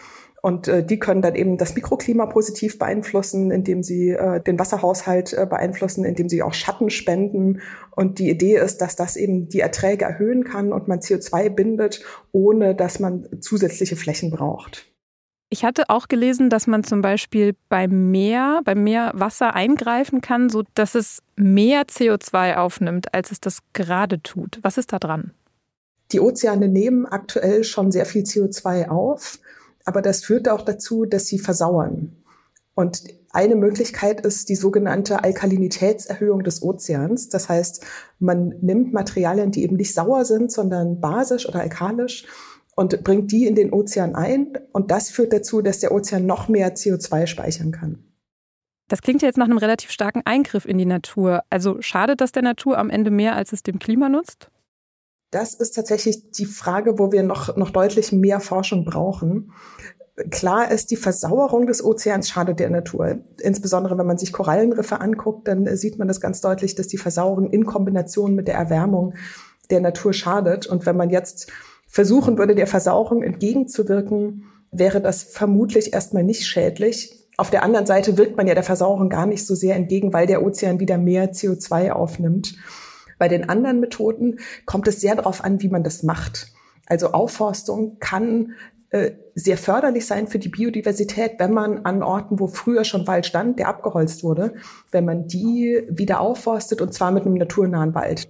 Und 0.47 0.69
äh, 0.69 0.81
die 0.81 0.97
können 0.97 1.21
dann 1.21 1.35
eben 1.35 1.57
das 1.57 1.75
Mikroklima 1.75 2.25
positiv 2.25 2.79
beeinflussen, 2.79 3.51
indem 3.51 3.83
sie 3.83 4.11
äh, 4.11 4.41
den 4.41 4.57
Wasserhaushalt 4.57 5.33
äh, 5.33 5.45
beeinflussen, 5.45 6.05
indem 6.05 6.29
sie 6.29 6.41
auch 6.41 6.53
Schatten 6.53 6.89
spenden. 6.89 7.59
Und 7.91 8.17
die 8.17 8.29
Idee 8.29 8.55
ist, 8.55 8.77
dass 8.77 8.95
das 8.95 9.17
eben 9.17 9.49
die 9.49 9.59
Erträge 9.59 10.05
erhöhen 10.05 10.45
kann 10.45 10.71
und 10.71 10.87
man 10.87 10.99
CO2 10.99 11.49
bindet, 11.49 12.01
ohne 12.31 12.75
dass 12.75 12.99
man 12.99 13.27
zusätzliche 13.41 13.97
Flächen 13.97 14.31
braucht. 14.31 14.85
Ich 15.49 15.65
hatte 15.65 15.89
auch 15.89 16.07
gelesen, 16.07 16.49
dass 16.49 16.65
man 16.65 16.85
zum 16.85 17.01
Beispiel 17.01 17.53
beim 17.67 18.09
Meer, 18.11 18.61
beim 18.63 18.85
Meerwasser 18.85 19.53
eingreifen 19.53 20.21
kann, 20.21 20.47
so 20.47 20.63
dass 20.75 20.95
es 20.95 21.21
mehr 21.35 21.81
CO2 21.87 22.55
aufnimmt, 22.55 23.13
als 23.13 23.33
es 23.33 23.41
das 23.41 23.59
gerade 23.73 24.23
tut. 24.23 24.59
Was 24.61 24.77
ist 24.77 24.93
da 24.93 24.99
dran? 24.99 25.31
Die 26.13 26.21
Ozeane 26.21 26.69
nehmen 26.69 27.05
aktuell 27.05 27.65
schon 27.65 27.91
sehr 27.91 28.05
viel 28.05 28.23
CO2 28.23 28.87
auf 28.87 29.39
aber 29.87 30.01
das 30.01 30.25
führt 30.25 30.49
auch 30.49 30.63
dazu, 30.63 31.05
dass 31.05 31.27
sie 31.27 31.39
versauern. 31.39 32.17
Und 32.75 33.03
eine 33.31 33.55
Möglichkeit 33.55 34.19
ist 34.19 34.49
die 34.49 34.55
sogenannte 34.55 35.23
Alkalinitätserhöhung 35.23 36.43
des 36.43 36.61
Ozeans. 36.61 37.29
Das 37.29 37.47
heißt, 37.47 37.85
man 38.19 38.49
nimmt 38.61 38.91
Materialien, 38.91 39.51
die 39.51 39.63
eben 39.63 39.77
nicht 39.77 39.93
sauer 39.93 40.25
sind, 40.25 40.51
sondern 40.51 40.99
basisch 40.99 41.47
oder 41.47 41.61
alkalisch 41.61 42.25
und 42.75 43.01
bringt 43.05 43.31
die 43.31 43.47
in 43.47 43.55
den 43.55 43.71
Ozean 43.71 44.13
ein. 44.13 44.57
Und 44.73 44.91
das 44.91 45.09
führt 45.09 45.31
dazu, 45.31 45.61
dass 45.61 45.79
der 45.79 45.93
Ozean 45.93 46.25
noch 46.25 46.49
mehr 46.49 46.75
CO2 46.75 47.25
speichern 47.25 47.71
kann. 47.71 48.03
Das 48.89 49.01
klingt 49.01 49.21
jetzt 49.21 49.37
nach 49.37 49.45
einem 49.45 49.57
relativ 49.57 49.91
starken 49.91 50.21
Eingriff 50.25 50.65
in 50.65 50.77
die 50.77 50.85
Natur. 50.85 51.43
Also 51.49 51.81
schadet 51.81 52.19
das 52.19 52.33
der 52.33 52.43
Natur 52.43 52.77
am 52.77 52.89
Ende 52.89 53.09
mehr, 53.09 53.37
als 53.37 53.53
es 53.53 53.63
dem 53.63 53.79
Klima 53.79 54.09
nutzt? 54.09 54.51
Das 55.31 55.53
ist 55.53 55.71
tatsächlich 55.71 56.31
die 56.31 56.45
Frage, 56.45 56.99
wo 56.99 57.11
wir 57.11 57.23
noch, 57.23 57.57
noch 57.57 57.71
deutlich 57.71 58.11
mehr 58.11 58.39
Forschung 58.39 58.85
brauchen. 58.85 59.51
Klar 60.31 60.71
ist, 60.71 60.89
die 60.89 60.95
Versauerung 60.95 61.67
des 61.67 61.83
Ozeans 61.83 62.29
schadet 62.29 62.59
der 62.59 62.69
Natur. 62.69 63.19
Insbesondere 63.39 63.97
wenn 63.97 64.07
man 64.07 64.17
sich 64.17 64.33
Korallenriffe 64.33 64.99
anguckt, 64.99 65.47
dann 65.47 65.75
sieht 65.77 65.99
man 65.99 66.07
das 66.07 66.21
ganz 66.21 66.41
deutlich, 66.41 66.75
dass 66.75 66.87
die 66.87 66.97
Versauerung 66.97 67.51
in 67.51 67.65
Kombination 67.65 68.33
mit 68.33 68.47
der 68.47 68.55
Erwärmung 68.55 69.13
der 69.69 69.81
Natur 69.81 70.13
schadet. 70.13 70.65
Und 70.65 70.85
wenn 70.85 70.97
man 70.97 71.09
jetzt 71.09 71.51
versuchen 71.87 72.37
würde, 72.37 72.55
der 72.55 72.67
Versauerung 72.67 73.21
entgegenzuwirken, 73.21 74.45
wäre 74.71 75.01
das 75.01 75.23
vermutlich 75.23 75.93
erstmal 75.93 76.23
nicht 76.23 76.47
schädlich. 76.47 77.27
Auf 77.37 77.51
der 77.51 77.63
anderen 77.63 77.85
Seite 77.85 78.17
wirkt 78.17 78.37
man 78.37 78.47
ja 78.47 78.55
der 78.55 78.63
Versauerung 78.63 79.09
gar 79.09 79.27
nicht 79.27 79.45
so 79.45 79.53
sehr 79.53 79.75
entgegen, 79.75 80.13
weil 80.13 80.25
der 80.25 80.43
Ozean 80.43 80.79
wieder 80.79 80.97
mehr 80.97 81.31
CO2 81.31 81.91
aufnimmt. 81.91 82.55
Bei 83.17 83.27
den 83.27 83.49
anderen 83.49 83.79
Methoden 83.79 84.39
kommt 84.65 84.87
es 84.87 85.01
sehr 85.01 85.15
darauf 85.15 85.43
an, 85.43 85.61
wie 85.61 85.69
man 85.69 85.83
das 85.83 86.03
macht. 86.03 86.51
Also 86.85 87.11
Aufforstung 87.11 87.97
kann 87.99 88.53
äh, 88.89 89.11
sehr 89.35 89.57
förderlich 89.57 90.05
sein 90.05 90.27
für 90.27 90.39
die 90.39 90.49
Biodiversität, 90.49 91.33
wenn 91.39 91.51
man 91.51 91.85
an 91.85 92.01
Orten, 92.03 92.39
wo 92.39 92.47
früher 92.47 92.85
schon 92.85 93.05
Wald 93.05 93.25
stand, 93.25 93.59
der 93.59 93.67
abgeholzt 93.67 94.23
wurde, 94.23 94.53
wenn 94.91 95.03
man 95.03 95.27
die 95.27 95.83
wieder 95.89 96.21
aufforstet 96.21 96.81
und 96.81 96.93
zwar 96.93 97.11
mit 97.11 97.25
einem 97.25 97.35
naturnahen 97.35 97.93
Wald. 97.93 98.29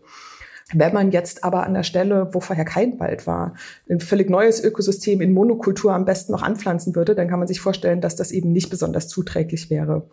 Wenn 0.74 0.94
man 0.94 1.12
jetzt 1.12 1.44
aber 1.46 1.64
an 1.64 1.76
der 1.76 1.84
Stelle, 1.84 2.34
wo 2.34 2.42
vorher 2.42 2.66
kein 2.66 3.00
Wald 3.00 3.26
war, 3.26 3.54
ein 3.90 4.02
völlig 4.02 4.30
neues 4.30 4.62
Ökosystem 4.62 5.22
in 5.22 5.32
Monokultur 5.32 5.94
am 5.94 6.04
besten 6.04 6.34
noch 6.34 6.42
anpflanzen 6.42 6.96
würde, 6.96 7.16
dann 7.16 7.30
kann 7.30 7.40
man 7.40 7.48
sich 7.48 7.62
vorstellen, 7.62 8.02
dass 8.02 8.16
das 8.16 8.32
eben 8.32 8.52
nicht 8.52 8.70
besonders 8.70 9.08
zuträglich 9.08 9.70
wäre. 9.70 10.10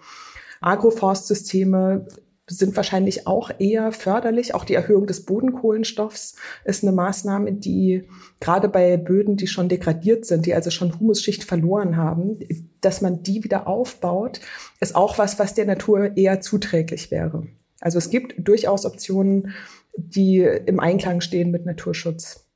Agroforstsysteme 0.61 2.07
sind 2.47 2.77
wahrscheinlich 2.77 3.27
auch 3.27 3.51
eher 3.59 3.91
förderlich. 3.93 4.55
Auch 4.55 4.65
die 4.65 4.75
Erhöhung 4.75 5.07
des 5.07 5.25
Bodenkohlenstoffs 5.25 6.37
ist 6.65 6.83
eine 6.83 6.93
Maßnahme, 6.93 7.53
die 7.53 8.09
gerade 8.41 8.69
bei 8.69 8.97
Böden, 8.97 9.37
die 9.37 9.47
schon 9.47 9.69
degradiert 9.69 10.27
sind, 10.27 10.47
die 10.47 10.55
also 10.55 10.71
schon 10.71 10.99
Humusschicht 11.01 11.45
verloren 11.45 11.97
haben, 11.97 12.39
dass 12.81 13.01
man 13.01 13.23
die 13.23 13.45
wieder 13.45 13.67
aufbaut, 13.67 14.41
ist 14.81 14.95
auch 14.95 15.17
was, 15.17 15.39
was 15.39 15.55
der 15.55 15.65
Natur 15.65 16.17
eher 16.17 16.41
zuträglich 16.41 17.11
wäre. 17.11 17.47
Also 17.81 17.99
es 17.99 18.11
gibt 18.11 18.35
durchaus 18.39 18.85
Optionen, 18.85 19.55
die 19.97 20.41
im 20.41 20.81
Einklang 20.81 21.21
stehen 21.21 21.51
mit 21.51 21.65
Naturschutz. 21.65 22.47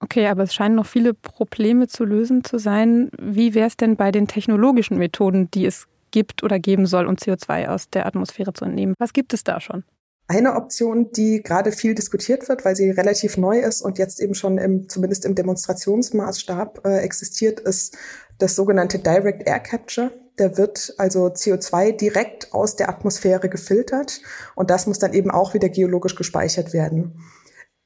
Okay, 0.00 0.26
aber 0.26 0.42
es 0.42 0.54
scheinen 0.54 0.74
noch 0.74 0.86
viele 0.86 1.14
Probleme 1.14 1.88
zu 1.88 2.04
lösen 2.04 2.44
zu 2.44 2.58
sein. 2.58 3.10
Wie 3.18 3.54
wäre 3.54 3.68
es 3.68 3.76
denn 3.76 3.96
bei 3.96 4.12
den 4.12 4.28
technologischen 4.28 4.98
Methoden, 4.98 5.50
die 5.50 5.64
es 5.64 5.86
gibt 6.14 6.44
oder 6.44 6.60
geben 6.60 6.86
soll, 6.86 7.06
um 7.06 7.16
CO2 7.16 7.66
aus 7.66 7.90
der 7.90 8.06
Atmosphäre 8.06 8.52
zu 8.52 8.64
entnehmen. 8.64 8.94
Was 9.00 9.12
gibt 9.12 9.34
es 9.34 9.42
da 9.42 9.60
schon? 9.60 9.82
Eine 10.28 10.54
Option, 10.54 11.10
die 11.10 11.42
gerade 11.42 11.72
viel 11.72 11.94
diskutiert 11.94 12.48
wird, 12.48 12.64
weil 12.64 12.76
sie 12.76 12.88
relativ 12.88 13.36
neu 13.36 13.58
ist 13.58 13.82
und 13.82 13.98
jetzt 13.98 14.20
eben 14.20 14.34
schon 14.34 14.56
im, 14.56 14.88
zumindest 14.88 15.24
im 15.26 15.34
Demonstrationsmaßstab 15.34 16.86
äh, 16.86 16.98
existiert, 17.00 17.58
ist 17.60 17.98
das 18.38 18.54
sogenannte 18.54 19.00
Direct 19.00 19.46
Air 19.46 19.58
Capture. 19.58 20.12
Da 20.36 20.56
wird 20.56 20.94
also 20.98 21.26
CO2 21.26 21.96
direkt 21.96 22.54
aus 22.54 22.76
der 22.76 22.88
Atmosphäre 22.88 23.48
gefiltert 23.48 24.20
und 24.54 24.70
das 24.70 24.86
muss 24.86 25.00
dann 25.00 25.12
eben 25.12 25.32
auch 25.32 25.52
wieder 25.52 25.68
geologisch 25.68 26.14
gespeichert 26.14 26.72
werden. 26.72 27.20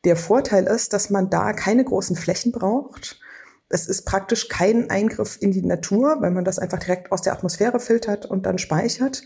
Der 0.04 0.16
Vorteil 0.16 0.66
ist, 0.66 0.92
dass 0.92 1.10
man 1.10 1.30
da 1.30 1.54
keine 1.54 1.82
großen 1.82 2.14
Flächen 2.14 2.52
braucht 2.52 3.20
es 3.68 3.86
ist 3.86 4.02
praktisch 4.02 4.48
kein 4.48 4.90
Eingriff 4.90 5.36
in 5.40 5.52
die 5.52 5.64
Natur, 5.64 6.16
weil 6.20 6.30
man 6.30 6.44
das 6.44 6.58
einfach 6.58 6.78
direkt 6.78 7.12
aus 7.12 7.22
der 7.22 7.32
Atmosphäre 7.32 7.80
filtert 7.80 8.26
und 8.26 8.46
dann 8.46 8.58
speichert. 8.58 9.22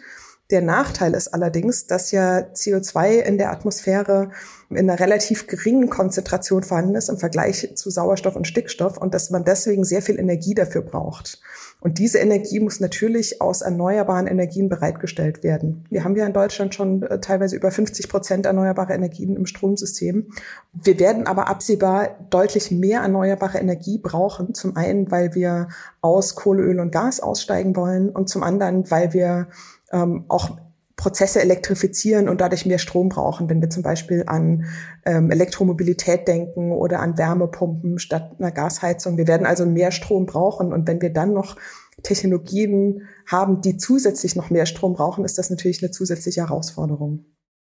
Der 0.50 0.61
Nachteil 0.61 1.14
ist 1.14 1.28
allerdings, 1.28 1.87
dass 1.87 2.11
ja 2.11 2.40
CO2 2.40 3.20
in 3.20 3.38
der 3.38 3.52
Atmosphäre 3.52 4.32
in 4.68 4.90
einer 4.90 5.00
relativ 5.00 5.46
geringen 5.46 5.88
Konzentration 5.88 6.62
vorhanden 6.62 6.94
ist 6.94 7.08
im 7.08 7.18
Vergleich 7.18 7.72
zu 7.75 7.90
Sauerstoff 7.90 8.37
und 8.37 8.46
Stickstoff 8.46 8.99
und 8.99 9.14
dass 9.14 9.30
man 9.30 9.44
deswegen 9.44 9.84
sehr 9.84 10.02
viel 10.02 10.18
Energie 10.18 10.54
dafür 10.54 10.82
braucht. 10.82 11.40
Und 11.82 11.98
diese 11.98 12.18
Energie 12.18 12.60
muss 12.60 12.78
natürlich 12.78 13.42
aus 13.42 13.60
erneuerbaren 13.60 14.28
Energien 14.28 14.68
bereitgestellt 14.68 15.42
werden. 15.42 15.84
Wir 15.90 16.04
haben 16.04 16.14
ja 16.14 16.24
in 16.24 16.32
Deutschland 16.32 16.76
schon 16.76 17.02
äh, 17.02 17.18
teilweise 17.18 17.56
über 17.56 17.72
50 17.72 18.08
Prozent 18.08 18.46
erneuerbare 18.46 18.92
Energien 18.94 19.34
im 19.34 19.46
Stromsystem. 19.46 20.28
Wir 20.72 21.00
werden 21.00 21.26
aber 21.26 21.48
absehbar 21.48 22.10
deutlich 22.30 22.70
mehr 22.70 23.00
erneuerbare 23.00 23.58
Energie 23.58 23.98
brauchen. 23.98 24.54
Zum 24.54 24.76
einen, 24.76 25.10
weil 25.10 25.34
wir 25.34 25.68
aus 26.00 26.36
Kohle, 26.36 26.62
Öl 26.62 26.78
und 26.78 26.92
Gas 26.92 27.18
aussteigen 27.18 27.74
wollen 27.74 28.10
und 28.10 28.28
zum 28.28 28.44
anderen, 28.44 28.88
weil 28.92 29.12
wir 29.12 29.48
ähm, 29.90 30.24
auch 30.28 30.56
Prozesse 31.02 31.40
elektrifizieren 31.40 32.28
und 32.28 32.40
dadurch 32.40 32.64
mehr 32.64 32.78
Strom 32.78 33.09
brauchen, 33.09 33.50
wenn 33.50 33.61
wir 33.61 33.71
zum 33.71 33.82
Beispiel 33.82 34.23
an 34.28 34.66
ähm, 35.04 35.32
Elektromobilität 35.32 36.28
denken 36.28 36.71
oder 36.71 37.00
an 37.00 37.18
Wärmepumpen 37.18 37.99
statt 37.99 38.37
einer 38.38 38.52
Gasheizung. 38.52 39.16
Wir 39.16 39.26
werden 39.26 39.44
also 39.44 39.66
mehr 39.66 39.90
Strom 39.90 40.26
brauchen 40.26 40.73
und 40.73 40.87
wenn 40.87 41.02
wir 41.02 41.12
dann 41.12 41.32
noch 41.32 41.56
Technologien 42.04 43.09
haben, 43.26 43.61
die 43.62 43.78
zusätzlich 43.78 44.37
noch 44.37 44.50
mehr 44.50 44.64
Strom 44.64 44.94
brauchen, 44.94 45.25
ist 45.25 45.38
das 45.38 45.50
natürlich 45.50 45.82
eine 45.82 45.90
zusätzliche 45.90 46.42
Herausforderung. 46.42 47.25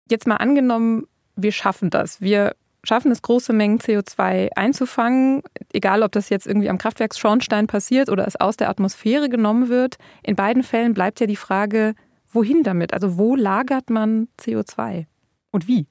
Jetzt 0.10 0.27
mal 0.27 0.36
angenommen, 0.36 1.08
wir 1.38 1.53
schaffen 1.53 1.89
das. 1.89 2.20
Wir 2.20 2.56
schaffen 2.84 3.10
es, 3.10 3.22
große 3.22 3.53
Mengen 3.53 3.80
CO2 3.80 4.50
einzufangen, 4.53 5.44
egal 5.72 6.03
ob 6.03 6.12
das 6.12 6.27
jetzt 6.27 6.46
irgendwie 6.46 6.70
am 6.70 6.77
Kraftwerksschornstein 6.77 7.68
passiert 7.68 8.10
oder 8.10 8.27
es 8.27 8.36
aus 8.36 8.58
der 8.58 8.70
Atmosphäre 8.70 9.30
genommen 9.30 9.70
wird. 9.70 9.96
In 10.24 10.36
beiden 10.36 10.62
Fällen 10.62 10.94
bleibt 10.94 11.22
ja 11.22 11.25
die 11.25 11.38
Frage, 11.38 11.96
wohin 12.34 12.63
damit? 12.63 12.94
Also 12.94 13.18
wo 13.18 13.36
lagert 13.36 13.90
man 13.90 14.28
CO2 14.40 15.06
und 15.52 15.68
wie? 15.68 15.88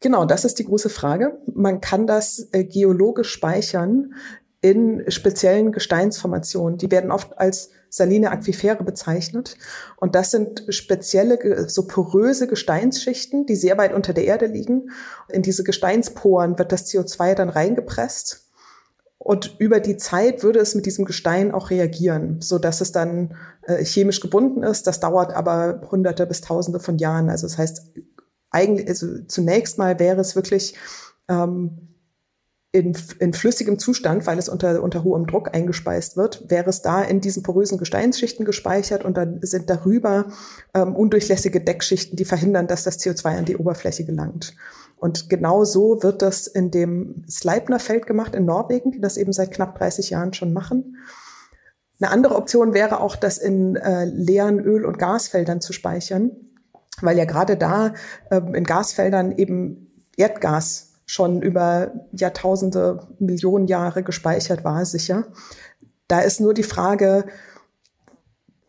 Genau, 0.00 0.24
das 0.24 0.44
ist 0.44 0.58
die 0.58 0.64
große 0.64 0.90
Frage. 0.90 1.38
Man 1.54 1.80
kann 1.80 2.06
das 2.06 2.48
äh, 2.52 2.64
geologisch 2.64 3.30
speichern 3.30 4.14
in 4.60 5.04
speziellen 5.10 5.72
Gesteinsformationen. 5.72 6.78
Die 6.78 6.90
werden 6.90 7.10
oft 7.10 7.38
als 7.38 7.70
saline 7.88 8.30
Aquifere 8.30 8.84
bezeichnet. 8.84 9.56
Und 9.96 10.14
das 10.14 10.30
sind 10.30 10.64
spezielle, 10.68 11.68
so 11.68 11.86
poröse 11.86 12.46
Gesteinsschichten, 12.46 13.46
die 13.46 13.56
sehr 13.56 13.78
weit 13.78 13.94
unter 13.94 14.12
der 14.12 14.24
Erde 14.24 14.46
liegen. 14.46 14.90
In 15.28 15.42
diese 15.42 15.64
Gesteinsporen 15.64 16.58
wird 16.58 16.72
das 16.72 16.86
CO2 16.90 17.34
dann 17.34 17.48
reingepresst 17.48 18.45
und 19.26 19.56
über 19.58 19.80
die 19.80 19.96
Zeit 19.96 20.44
würde 20.44 20.60
es 20.60 20.76
mit 20.76 20.86
diesem 20.86 21.04
Gestein 21.04 21.50
auch 21.50 21.70
reagieren, 21.70 22.40
so 22.40 22.60
dass 22.60 22.80
es 22.80 22.92
dann 22.92 23.34
äh, 23.62 23.84
chemisch 23.84 24.20
gebunden 24.20 24.62
ist. 24.62 24.86
Das 24.86 25.00
dauert 25.00 25.34
aber 25.34 25.80
hunderte 25.90 26.26
bis 26.26 26.42
tausende 26.42 26.78
von 26.78 26.96
Jahren. 26.96 27.28
Also 27.28 27.48
das 27.48 27.58
heißt, 27.58 27.90
eigentlich, 28.50 28.88
also 28.88 29.24
zunächst 29.26 29.78
mal 29.78 29.98
wäre 29.98 30.20
es 30.20 30.36
wirklich 30.36 30.76
ähm, 31.26 31.88
in, 32.70 32.96
in 33.18 33.32
flüssigem 33.32 33.80
Zustand, 33.80 34.28
weil 34.28 34.38
es 34.38 34.48
unter, 34.48 34.80
unter 34.80 35.02
hohem 35.02 35.26
Druck 35.26 35.52
eingespeist 35.52 36.16
wird, 36.16 36.48
wäre 36.48 36.70
es 36.70 36.82
da 36.82 37.02
in 37.02 37.20
diesen 37.20 37.42
porösen 37.42 37.78
Gesteinsschichten 37.78 38.44
gespeichert 38.44 39.04
und 39.04 39.16
dann 39.16 39.40
sind 39.42 39.68
darüber 39.68 40.26
ähm, 40.72 40.94
undurchlässige 40.94 41.60
Deckschichten, 41.60 42.16
die 42.16 42.24
verhindern, 42.24 42.68
dass 42.68 42.84
das 42.84 43.00
CO2 43.00 43.38
an 43.38 43.44
die 43.44 43.56
Oberfläche 43.56 44.04
gelangt. 44.04 44.54
Und 44.96 45.28
genau 45.28 45.64
so 45.64 46.02
wird 46.02 46.22
das 46.22 46.46
in 46.46 46.70
dem 46.70 47.24
Sleipner-Feld 47.28 48.06
gemacht 48.06 48.34
in 48.34 48.46
Norwegen, 48.46 48.92
die 48.92 49.00
das 49.00 49.16
eben 49.16 49.32
seit 49.32 49.52
knapp 49.52 49.78
30 49.78 50.10
Jahren 50.10 50.32
schon 50.32 50.52
machen. 50.52 50.96
Eine 52.00 52.10
andere 52.10 52.36
Option 52.36 52.74
wäre 52.74 53.00
auch, 53.00 53.16
das 53.16 53.38
in 53.38 53.76
äh, 53.76 54.04
leeren 54.04 54.58
Öl- 54.58 54.84
und 54.84 54.98
Gasfeldern 54.98 55.60
zu 55.60 55.72
speichern, 55.72 56.30
weil 57.00 57.16
ja 57.16 57.24
gerade 57.24 57.56
da 57.56 57.94
äh, 58.30 58.40
in 58.54 58.64
Gasfeldern 58.64 59.32
eben 59.32 59.90
Erdgas 60.16 60.94
schon 61.06 61.40
über 61.40 61.92
Jahrtausende, 62.12 63.06
Millionen 63.18 63.66
Jahre 63.66 64.02
gespeichert 64.02 64.64
war, 64.64 64.84
sicher. 64.84 65.26
Da 66.08 66.20
ist 66.20 66.40
nur 66.40 66.52
die 66.52 66.62
Frage, 66.62 67.24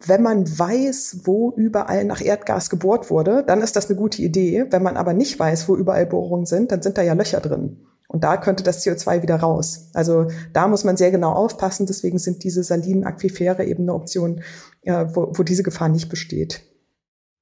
wenn 0.06 0.22
man 0.22 0.48
weiß, 0.48 1.22
wo 1.24 1.52
überall 1.56 2.06
nach 2.06 2.22
Erdgas 2.22 2.70
gebohrt 2.70 3.10
wurde, 3.10 3.44
dann 3.46 3.62
ist 3.62 3.76
das 3.76 3.90
eine 3.90 3.98
gute 3.98 4.22
Idee. 4.22 4.66
Wenn 4.70 4.84
man 4.84 4.96
aber 4.96 5.14
nicht 5.14 5.40
weiß, 5.40 5.68
wo 5.68 5.76
überall 5.76 6.06
Bohrungen 6.06 6.46
sind, 6.46 6.72
dann 6.72 6.82
sind 6.82 6.98
da 6.98 7.02
ja 7.02 7.14
Löcher 7.14 7.40
drin. 7.40 7.86
Und 8.08 8.24
da 8.24 8.38
könnte 8.38 8.64
das 8.64 8.86
CO2 8.86 9.22
wieder 9.22 9.36
raus. 9.36 9.90
Also 9.94 10.28
da 10.54 10.68
muss 10.68 10.84
man 10.84 10.98
sehr 10.98 11.12
genau 11.12 11.34
aufpassen. 11.34 11.88
Deswegen 11.88 12.20
sind 12.20 12.44
diese 12.44 12.64
salinen 12.64 13.04
Aquifere 13.04 13.66
eben 13.66 13.84
eine 13.84 13.94
Option, 13.94 14.42
ja, 14.84 15.14
wo, 15.16 15.34
wo 15.36 15.44
diese 15.44 15.64
Gefahr 15.64 15.90
nicht 15.90 16.10
besteht. 16.10 16.64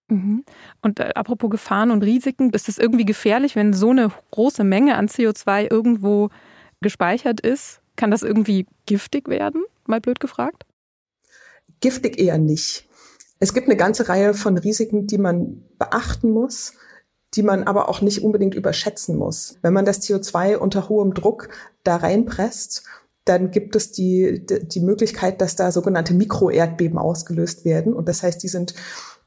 Mhm. 0.07 0.43
Und 0.81 0.99
äh, 0.99 1.11
apropos 1.13 1.49
Gefahren 1.49 1.91
und 1.91 2.03
Risiken, 2.03 2.51
ist 2.51 2.69
es 2.69 2.77
irgendwie 2.77 3.05
gefährlich, 3.05 3.55
wenn 3.55 3.73
so 3.73 3.91
eine 3.91 4.09
große 4.31 4.63
Menge 4.63 4.95
an 4.95 5.07
CO2 5.07 5.69
irgendwo 5.69 6.29
gespeichert 6.81 7.41
ist? 7.41 7.81
Kann 7.95 8.11
das 8.11 8.23
irgendwie 8.23 8.65
giftig 8.85 9.27
werden? 9.29 9.63
Mal 9.85 10.01
blöd 10.01 10.19
gefragt. 10.19 10.65
Giftig 11.79 12.19
eher 12.19 12.37
nicht. 12.37 12.87
Es 13.39 13.53
gibt 13.53 13.67
eine 13.67 13.77
ganze 13.77 14.07
Reihe 14.07 14.33
von 14.33 14.57
Risiken, 14.57 15.07
die 15.07 15.17
man 15.17 15.63
beachten 15.77 16.31
muss, 16.31 16.73
die 17.33 17.43
man 17.43 17.63
aber 17.63 17.89
auch 17.89 18.01
nicht 18.01 18.23
unbedingt 18.23 18.55
überschätzen 18.55 19.17
muss. 19.17 19.57
Wenn 19.61 19.73
man 19.73 19.85
das 19.85 20.01
CO2 20.01 20.55
unter 20.55 20.89
hohem 20.89 21.13
Druck 21.13 21.49
da 21.83 21.97
reinpresst, 21.97 22.83
dann 23.25 23.51
gibt 23.51 23.75
es 23.75 23.91
die, 23.91 24.45
die 24.45 24.79
Möglichkeit, 24.79 25.41
dass 25.41 25.55
da 25.55 25.71
sogenannte 25.71 26.13
Mikroerdbeben 26.13 26.97
ausgelöst 26.97 27.65
werden. 27.65 27.93
Und 27.93 28.07
das 28.07 28.23
heißt, 28.23 28.41
die 28.41 28.47
sind 28.47 28.75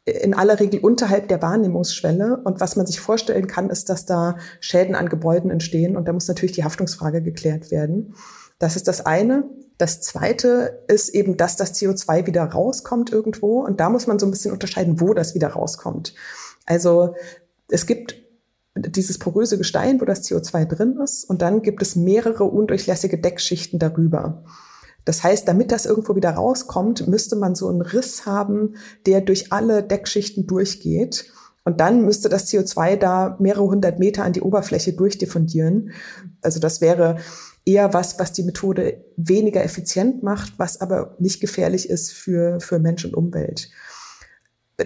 in 0.05 0.35
aller 0.35 0.59
Regel 0.59 0.81
unterhalb 0.81 1.29
der 1.29 1.43
Wahrnehmungsschwelle. 1.43 2.41
Und 2.45 2.61
was 2.61 2.77
man 2.77 2.87
sich 2.87 3.01
vorstellen 3.01 3.47
kann, 3.47 3.69
ist, 3.71 3.91
dass 3.91 4.07
da 4.07 4.39
Schäden 4.61 4.95
an 4.95 5.09
Gebäuden 5.09 5.51
entstehen. 5.51 5.97
Und 5.97 6.07
da 6.09 6.13
muss 6.13 6.29
natürlich 6.29 6.53
die 6.53 6.65
Haftungsfrage 6.65 7.23
geklärt 7.23 7.71
werden. 7.71 8.15
Das 8.59 8.77
ist 8.77 8.89
das 8.89 9.05
eine. 9.05 9.45
Das 9.79 10.01
zweite 10.01 10.85
ist 10.89 11.11
eben, 11.11 11.37
dass 11.37 11.57
das 11.57 11.75
CO2 11.75 12.27
wieder 12.27 12.43
rauskommt 12.45 13.13
irgendwo. 13.13 13.61
Und 13.61 13.81
da 13.81 13.91
muss 13.91 14.07
man 14.07 14.19
so 14.19 14.27
ein 14.27 14.33
bisschen 14.33 14.53
unterscheiden, 14.53 15.01
wo 15.01 15.15
das 15.15 15.35
wieder 15.35 15.49
rauskommt. 15.49 16.15
Also 16.67 17.15
es 17.69 17.87
gibt 17.87 18.17
dieses 18.75 19.19
poröse 19.19 19.59
Gestein, 19.59 20.01
wo 20.01 20.05
das 20.05 20.25
CO2 20.29 20.65
drin 20.65 20.99
ist. 21.03 21.25
Und 21.25 21.43
dann 21.43 21.63
gibt 21.63 21.83
es 21.83 21.97
mehrere 21.97 22.45
undurchlässige 22.45 23.19
Deckschichten 23.19 23.79
darüber. 23.79 24.45
Das 25.05 25.23
heißt, 25.23 25.49
damit 25.49 25.73
das 25.73 25.87
irgendwo 25.87 26.17
wieder 26.17 26.31
rauskommt, 26.31 27.07
müsste 27.09 27.37
man 27.37 27.55
so 27.55 27.69
einen 27.69 27.81
Riss 27.81 28.27
haben, 28.27 28.75
der 29.07 29.21
durch 29.21 29.53
alle 29.53 29.83
Deckschichten 29.83 30.47
durchgeht. 30.47 31.33
Und 31.65 31.81
dann 31.81 32.05
müsste 32.05 32.29
das 32.29 32.49
CO2 32.49 32.97
da 32.97 33.37
mehrere 33.41 33.65
hundert 33.65 33.99
Meter 33.99 34.25
an 34.25 34.33
die 34.33 34.43
Oberfläche 34.43 34.93
durchdiffundieren. 34.93 35.93
Also 36.43 36.61
das 36.61 36.81
wäre 36.81 37.19
eher 37.69 37.93
was, 37.93 38.19
was 38.19 38.33
die 38.33 38.43
Methode 38.43 39.05
weniger 39.17 39.63
effizient 39.63 40.23
macht, 40.23 40.55
was 40.59 40.81
aber 40.81 41.17
nicht 41.19 41.41
gefährlich 41.41 41.91
ist 41.91 42.13
für, 42.13 42.61
für 42.61 42.79
Mensch 42.79 43.05
und 43.05 43.15
Umwelt. 43.15 43.71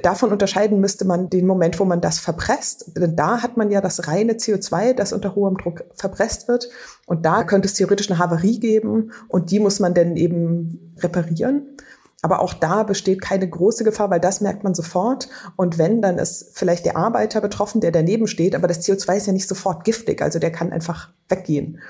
Davon 0.03 0.33
unterscheiden 0.33 0.81
müsste 0.81 1.05
man 1.05 1.29
den 1.29 1.47
Moment, 1.47 1.79
wo 1.79 1.85
man 1.85 2.01
das 2.01 2.19
verpresst. 2.19 2.97
Denn 2.97 3.15
da 3.15 3.43
hat 3.43 3.59
man 3.59 3.71
ja 3.71 3.83
das 3.83 4.09
reine 4.09 4.33
CO2, 4.33 4.95
das 4.95 5.13
unter 5.13 5.35
hohem 5.35 5.59
Druck 5.59 5.85
verpresst 5.95 6.49
wird. 6.49 6.71
Und 7.07 7.27
da 7.27 7.45
könnte 7.45 7.69
es 7.69 7.75
theoretisch 7.75 8.11
eine 8.11 8.19
Havarie 8.19 8.59
geben 8.59 9.13
und 9.29 9.51
die 9.51 9.61
muss 9.61 9.81
man 9.81 9.93
dann 9.93 10.17
eben 10.17 10.95
reparieren. 10.99 11.77
Aber 12.23 12.41
auch 12.41 12.55
da 12.55 12.85
besteht 12.85 13.21
keine 13.21 13.49
große 13.49 13.85
Gefahr, 13.85 14.09
weil 14.09 14.21
das 14.21 14.41
merkt 14.41 14.65
man 14.65 14.75
sofort. 14.75 15.29
Und 15.57 15.77
wenn, 15.77 16.01
dann 16.01 16.19
ist 16.19 16.53
vielleicht 16.55 16.87
der 16.87 16.97
Arbeiter 16.97 17.41
betroffen, 17.41 17.81
der 17.81 17.91
daneben 17.93 18.29
steht. 18.29 18.55
Aber 18.55 18.69
das 18.69 18.81
CO2 18.89 19.17
ist 19.17 19.27
ja 19.27 19.33
nicht 19.33 19.49
sofort 19.49 19.85
giftig. 19.85 20.23
Also 20.23 20.39
der 20.39 20.53
kann 20.53 20.73
einfach 20.73 21.11
weggehen. 21.29 21.81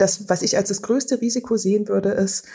Das, 0.00 0.28
was 0.28 0.42
ich 0.42 0.56
als 0.56 0.68
das 0.68 0.82
größte 0.82 1.20
Risiko 1.20 1.56
sehen 1.56 1.88
würde, 1.88 2.10
ist, 2.10 2.46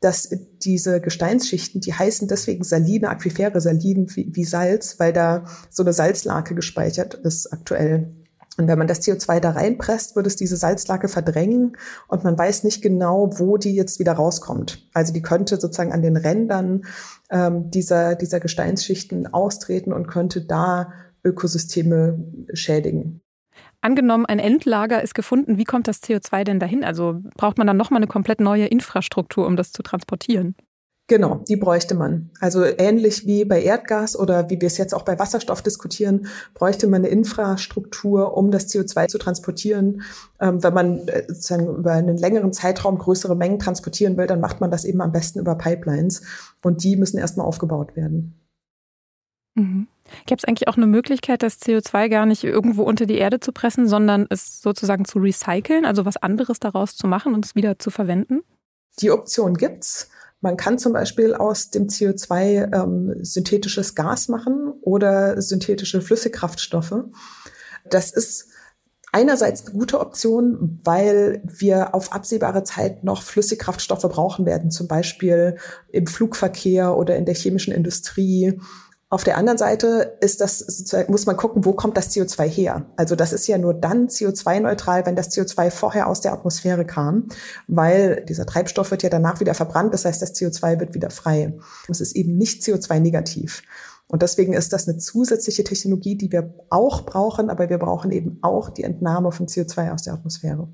dass 0.00 0.30
diese 0.62 1.00
Gesteinsschichten, 1.00 1.80
die 1.80 1.94
heißen 1.94 2.28
deswegen 2.28 2.64
Saline, 2.64 3.08
Aquifere, 3.08 3.60
Salin 3.60 4.06
wie, 4.14 4.30
wie 4.34 4.44
Salz, 4.44 4.98
weil 4.98 5.12
da 5.12 5.44
so 5.70 5.82
eine 5.82 5.92
Salzlake 5.92 6.54
gespeichert 6.54 7.14
ist 7.14 7.52
aktuell. 7.52 8.14
Und 8.56 8.68
wenn 8.68 8.78
man 8.78 8.86
das 8.86 9.02
CO2 9.02 9.40
da 9.40 9.50
reinpresst, 9.50 10.14
wird 10.14 10.26
es 10.26 10.36
diese 10.36 10.56
Salzlake 10.56 11.08
verdrängen 11.08 11.76
und 12.08 12.22
man 12.22 12.38
weiß 12.38 12.64
nicht 12.64 12.82
genau, 12.82 13.30
wo 13.38 13.56
die 13.56 13.74
jetzt 13.74 13.98
wieder 13.98 14.12
rauskommt. 14.12 14.88
Also 14.94 15.12
die 15.12 15.22
könnte 15.22 15.60
sozusagen 15.60 15.92
an 15.92 16.02
den 16.02 16.16
Rändern 16.16 16.84
ähm, 17.30 17.70
dieser, 17.70 18.14
dieser 18.14 18.40
Gesteinsschichten 18.40 19.26
austreten 19.26 19.92
und 19.92 20.06
könnte 20.06 20.42
da 20.42 20.92
Ökosysteme 21.24 22.22
schädigen. 22.52 23.23
Angenommen, 23.84 24.24
ein 24.24 24.38
Endlager 24.38 25.02
ist 25.02 25.14
gefunden, 25.14 25.58
wie 25.58 25.64
kommt 25.64 25.88
das 25.88 26.02
CO2 26.02 26.44
denn 26.44 26.58
dahin? 26.58 26.84
Also 26.84 27.20
braucht 27.36 27.58
man 27.58 27.66
dann 27.66 27.76
nochmal 27.76 27.98
eine 27.98 28.06
komplett 28.06 28.40
neue 28.40 28.64
Infrastruktur, 28.64 29.46
um 29.46 29.56
das 29.56 29.72
zu 29.72 29.82
transportieren? 29.82 30.54
Genau, 31.06 31.44
die 31.46 31.56
bräuchte 31.56 31.94
man. 31.94 32.30
Also 32.40 32.64
ähnlich 32.64 33.26
wie 33.26 33.44
bei 33.44 33.62
Erdgas 33.62 34.18
oder 34.18 34.48
wie 34.48 34.58
wir 34.58 34.68
es 34.68 34.78
jetzt 34.78 34.94
auch 34.94 35.02
bei 35.02 35.18
Wasserstoff 35.18 35.60
diskutieren, 35.60 36.28
bräuchte 36.54 36.86
man 36.86 37.02
eine 37.02 37.08
Infrastruktur, 37.08 38.34
um 38.38 38.50
das 38.50 38.70
CO2 38.70 39.08
zu 39.08 39.18
transportieren. 39.18 40.00
Ähm, 40.40 40.62
wenn 40.62 40.72
man 40.72 41.06
äh, 41.08 41.24
sozusagen 41.28 41.66
über 41.66 41.92
einen 41.92 42.16
längeren 42.16 42.54
Zeitraum 42.54 42.96
größere 42.96 43.36
Mengen 43.36 43.58
transportieren 43.58 44.16
will, 44.16 44.26
dann 44.26 44.40
macht 44.40 44.62
man 44.62 44.70
das 44.70 44.86
eben 44.86 45.02
am 45.02 45.12
besten 45.12 45.40
über 45.40 45.56
Pipelines. 45.56 46.22
Und 46.62 46.82
die 46.84 46.96
müssen 46.96 47.18
erstmal 47.18 47.46
aufgebaut 47.46 47.96
werden. 47.96 48.40
Mhm. 49.56 49.88
Gäbe 50.26 50.38
es 50.38 50.44
eigentlich 50.44 50.68
auch 50.68 50.76
eine 50.76 50.86
Möglichkeit, 50.86 51.42
das 51.42 51.60
CO2 51.60 52.08
gar 52.08 52.26
nicht 52.26 52.44
irgendwo 52.44 52.82
unter 52.82 53.06
die 53.06 53.18
Erde 53.18 53.40
zu 53.40 53.52
pressen, 53.52 53.88
sondern 53.88 54.26
es 54.30 54.60
sozusagen 54.60 55.04
zu 55.04 55.18
recyceln, 55.18 55.84
also 55.84 56.04
was 56.04 56.16
anderes 56.16 56.60
daraus 56.60 56.96
zu 56.96 57.06
machen 57.06 57.34
und 57.34 57.44
es 57.44 57.54
wieder 57.54 57.78
zu 57.78 57.90
verwenden? 57.90 58.42
Die 59.00 59.10
Option 59.10 59.54
gibt's. 59.54 60.08
Man 60.40 60.56
kann 60.56 60.78
zum 60.78 60.92
Beispiel 60.92 61.34
aus 61.34 61.70
dem 61.70 61.86
CO2 61.86 62.74
ähm, 62.74 63.14
synthetisches 63.24 63.94
Gas 63.94 64.28
machen 64.28 64.74
oder 64.82 65.40
synthetische 65.40 66.02
Flüssigkraftstoffe. 66.02 67.04
Das 67.88 68.12
ist 68.12 68.48
einerseits 69.10 69.64
eine 69.64 69.78
gute 69.78 70.00
Option, 70.00 70.80
weil 70.84 71.40
wir 71.44 71.94
auf 71.94 72.12
absehbare 72.12 72.64
Zeit 72.64 73.04
noch 73.04 73.22
Flüssigkraftstoffe 73.22 74.02
brauchen 74.02 74.44
werden, 74.44 74.70
zum 74.70 74.88
Beispiel 74.88 75.56
im 75.92 76.06
Flugverkehr 76.06 76.96
oder 76.96 77.16
in 77.16 77.24
der 77.24 77.34
chemischen 77.34 77.72
Industrie 77.72 78.60
auf 79.14 79.22
der 79.22 79.36
anderen 79.38 79.58
Seite 79.58 80.18
ist 80.20 80.40
das, 80.40 80.92
muss 81.06 81.24
man 81.24 81.36
gucken, 81.36 81.64
wo 81.64 81.72
kommt 81.72 81.96
das 81.96 82.10
CO2 82.10 82.48
her? 82.48 82.86
Also 82.96 83.14
das 83.14 83.32
ist 83.32 83.46
ja 83.46 83.58
nur 83.58 83.72
dann 83.72 84.08
CO2-neutral, 84.08 85.06
wenn 85.06 85.14
das 85.14 85.30
CO2 85.30 85.70
vorher 85.70 86.08
aus 86.08 86.20
der 86.20 86.32
Atmosphäre 86.32 86.84
kam, 86.84 87.28
weil 87.68 88.24
dieser 88.28 88.44
Treibstoff 88.44 88.90
wird 88.90 89.04
ja 89.04 89.10
danach 89.10 89.38
wieder 89.38 89.54
verbrannt, 89.54 89.94
das 89.94 90.04
heißt, 90.04 90.20
das 90.20 90.34
CO2 90.34 90.80
wird 90.80 90.94
wieder 90.94 91.10
frei. 91.10 91.56
Es 91.88 92.00
ist 92.00 92.16
eben 92.16 92.36
nicht 92.36 92.62
CO2-negativ. 92.62 93.62
Und 94.08 94.22
deswegen 94.22 94.52
ist 94.52 94.72
das 94.72 94.88
eine 94.88 94.98
zusätzliche 94.98 95.62
Technologie, 95.62 96.16
die 96.16 96.32
wir 96.32 96.52
auch 96.68 97.06
brauchen, 97.06 97.50
aber 97.50 97.70
wir 97.70 97.78
brauchen 97.78 98.10
eben 98.10 98.40
auch 98.42 98.68
die 98.68 98.82
Entnahme 98.82 99.30
von 99.30 99.46
CO2 99.46 99.92
aus 99.92 100.02
der 100.02 100.14
Atmosphäre. 100.14 100.68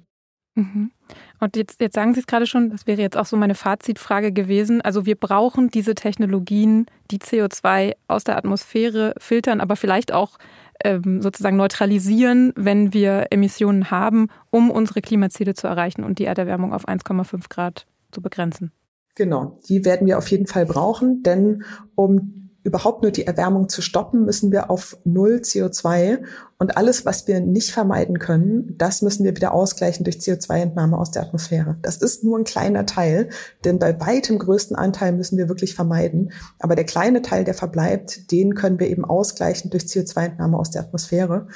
Mhm. 0.54 0.92
Und 1.40 1.56
jetzt, 1.56 1.80
jetzt 1.80 1.94
sagen 1.94 2.12
Sie 2.12 2.20
es 2.20 2.26
gerade 2.26 2.46
schon, 2.46 2.70
das 2.70 2.86
wäre 2.86 3.00
jetzt 3.00 3.16
auch 3.16 3.24
so 3.24 3.36
meine 3.36 3.54
Fazitfrage 3.54 4.30
gewesen. 4.30 4.82
Also 4.82 5.06
wir 5.06 5.16
brauchen 5.16 5.70
diese 5.70 5.94
Technologien, 5.94 6.86
die 7.10 7.18
CO2 7.18 7.94
aus 8.08 8.24
der 8.24 8.36
Atmosphäre 8.36 9.14
filtern, 9.18 9.60
aber 9.60 9.74
vielleicht 9.74 10.12
auch 10.12 10.36
ähm, 10.84 11.22
sozusagen 11.22 11.56
neutralisieren, 11.56 12.52
wenn 12.56 12.92
wir 12.92 13.28
Emissionen 13.30 13.90
haben, 13.90 14.28
um 14.50 14.70
unsere 14.70 15.00
Klimaziele 15.00 15.54
zu 15.54 15.66
erreichen 15.66 16.04
und 16.04 16.18
die 16.18 16.26
Erderwärmung 16.26 16.74
auf 16.74 16.86
1,5 16.86 17.48
Grad 17.48 17.86
zu 18.12 18.20
begrenzen. 18.20 18.70
Genau, 19.16 19.58
die 19.68 19.84
werden 19.84 20.06
wir 20.06 20.18
auf 20.18 20.30
jeden 20.30 20.46
Fall 20.46 20.66
brauchen, 20.66 21.22
denn 21.22 21.64
um 21.94 22.49
überhaupt 22.62 23.02
nur 23.02 23.10
die 23.10 23.26
Erwärmung 23.26 23.68
zu 23.68 23.80
stoppen, 23.80 24.24
müssen 24.24 24.52
wir 24.52 24.70
auf 24.70 24.98
Null 25.04 25.40
CO2 25.42 26.22
und 26.58 26.76
alles, 26.76 27.06
was 27.06 27.26
wir 27.26 27.40
nicht 27.40 27.72
vermeiden 27.72 28.18
können, 28.18 28.74
das 28.76 29.00
müssen 29.00 29.24
wir 29.24 29.34
wieder 29.34 29.52
ausgleichen 29.52 30.04
durch 30.04 30.16
CO2-Entnahme 30.16 30.98
aus 30.98 31.10
der 31.10 31.22
Atmosphäre. 31.22 31.78
Das 31.82 31.96
ist 31.96 32.22
nur 32.22 32.38
ein 32.38 32.44
kleiner 32.44 32.84
Teil, 32.84 33.30
denn 33.64 33.78
bei 33.78 33.98
weitem 34.00 34.38
größten 34.38 34.76
Anteil 34.76 35.12
müssen 35.12 35.38
wir 35.38 35.48
wirklich 35.48 35.74
vermeiden. 35.74 36.32
Aber 36.58 36.74
der 36.74 36.84
kleine 36.84 37.22
Teil, 37.22 37.44
der 37.44 37.54
verbleibt, 37.54 38.30
den 38.30 38.54
können 38.54 38.78
wir 38.78 38.88
eben 38.88 39.04
ausgleichen 39.04 39.70
durch 39.70 39.84
CO2-Entnahme 39.84 40.58
aus 40.58 40.70
der 40.70 40.82
Atmosphäre. 40.82 41.48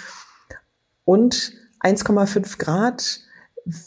Und 1.04 1.52
1,5 1.80 2.58
Grad 2.58 3.20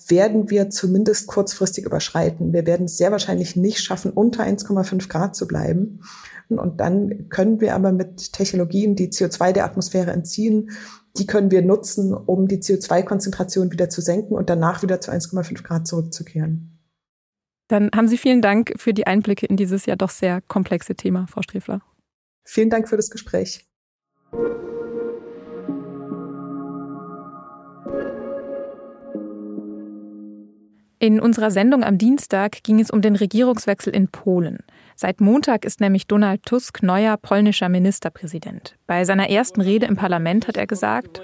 werden 0.08 0.50
wir 0.50 0.70
zumindest 0.70 1.28
kurzfristig 1.28 1.86
überschreiten. 1.86 2.54
Wir 2.54 2.66
werden 2.66 2.86
es 2.86 2.98
sehr 2.98 3.12
wahrscheinlich 3.12 3.56
nicht 3.56 3.80
schaffen, 3.80 4.12
unter 4.12 4.44
1,5 4.44 5.08
Grad 5.08 5.36
zu 5.36 5.48
bleiben. 5.48 6.02
Und 6.50 6.80
dann 6.80 7.30
können 7.30 7.60
wir 7.60 7.76
aber 7.76 7.92
mit 7.92 8.34
Technologien, 8.34 8.96
die 8.96 9.10
CO2 9.10 9.52
der 9.52 9.66
Atmosphäre 9.66 10.12
entziehen, 10.12 10.72
die 11.18 11.26
können 11.26 11.52
wir 11.52 11.62
nutzen, 11.62 12.14
um 12.14 12.48
die 12.48 12.58
CO2-Konzentration 12.58 13.72
wieder 13.72 13.90
zu 13.90 14.02
senken 14.02 14.36
und 14.36 14.50
danach 14.50 14.84
wieder 14.84 15.02
zu 15.02 15.12
1,5 15.12 15.64
Grad 15.64 15.88
zurückzukehren. 15.88 16.80
Dann 17.68 17.90
haben 17.94 18.08
Sie 18.08 18.18
vielen 18.18 18.42
Dank 18.42 18.74
für 18.78 18.94
die 18.94 19.08
Einblicke 19.08 19.46
in 19.46 19.58
dieses 19.58 19.86
ja 19.86 19.96
doch 19.96 20.10
sehr 20.10 20.42
komplexe 20.42 20.96
Thema, 20.96 21.28
Frau 21.28 21.42
Strefler. 21.42 21.82
Vielen 22.46 22.70
Dank 22.70 22.88
für 22.88 22.96
das 22.96 23.10
Gespräch. 23.10 23.68
In 31.00 31.20
unserer 31.20 31.52
Sendung 31.52 31.84
am 31.84 32.00
Dienstag 32.00 32.64
ging 32.64 32.80
es 32.80 32.90
um 32.90 33.04
den 33.04 33.16
Regierungswechsel 33.16 33.94
in 33.94 34.08
Polen. 34.08 34.58
Seit 34.96 35.22
Montag 35.22 35.64
ist 35.64 35.80
nämlich 35.80 36.08
Donald 36.08 36.42
Tusk 36.44 36.82
neuer 36.82 37.18
polnischer 37.18 37.70
Ministerpräsident. 37.70 38.76
Bei 38.88 39.06
seiner 39.06 39.30
ersten 39.30 39.62
Rede 39.62 39.86
im 39.86 39.96
Parlament 39.96 40.48
hat 40.48 40.58
er 40.58 40.66
gesagt, 40.66 41.22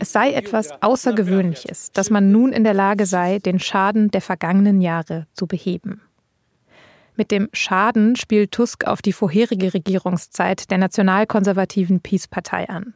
es 0.00 0.12
sei 0.12 0.32
etwas 0.32 0.70
Außergewöhnliches, 0.80 1.92
dass 1.92 2.08
man 2.08 2.32
nun 2.32 2.52
in 2.52 2.64
der 2.64 2.74
Lage 2.74 3.04
sei, 3.04 3.38
den 3.38 3.58
Schaden 3.58 4.10
der 4.10 4.22
vergangenen 4.22 4.80
Jahre 4.80 5.26
zu 5.34 5.46
beheben. 5.46 6.00
Mit 7.16 7.30
dem 7.30 7.50
Schaden 7.52 8.16
spielt 8.16 8.52
Tusk 8.52 8.86
auf 8.86 9.02
die 9.02 9.12
vorherige 9.12 9.74
Regierungszeit 9.74 10.70
der 10.70 10.78
nationalkonservativen 10.78 12.00
Peace-Partei 12.00 12.70
an. 12.70 12.94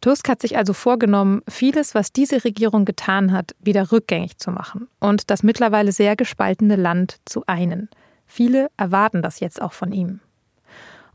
Tusk 0.00 0.28
hat 0.28 0.42
sich 0.42 0.56
also 0.56 0.72
vorgenommen, 0.72 1.42
vieles, 1.48 1.94
was 1.94 2.12
diese 2.12 2.44
Regierung 2.44 2.84
getan 2.84 3.32
hat, 3.32 3.56
wieder 3.58 3.90
rückgängig 3.90 4.38
zu 4.38 4.50
machen 4.52 4.88
und 5.00 5.30
das 5.30 5.42
mittlerweile 5.42 5.92
sehr 5.92 6.14
gespaltene 6.14 6.76
Land 6.76 7.16
zu 7.24 7.44
einen. 7.46 7.88
Viele 8.26 8.68
erwarten 8.76 9.22
das 9.22 9.40
jetzt 9.40 9.60
auch 9.60 9.72
von 9.72 9.92
ihm. 9.92 10.20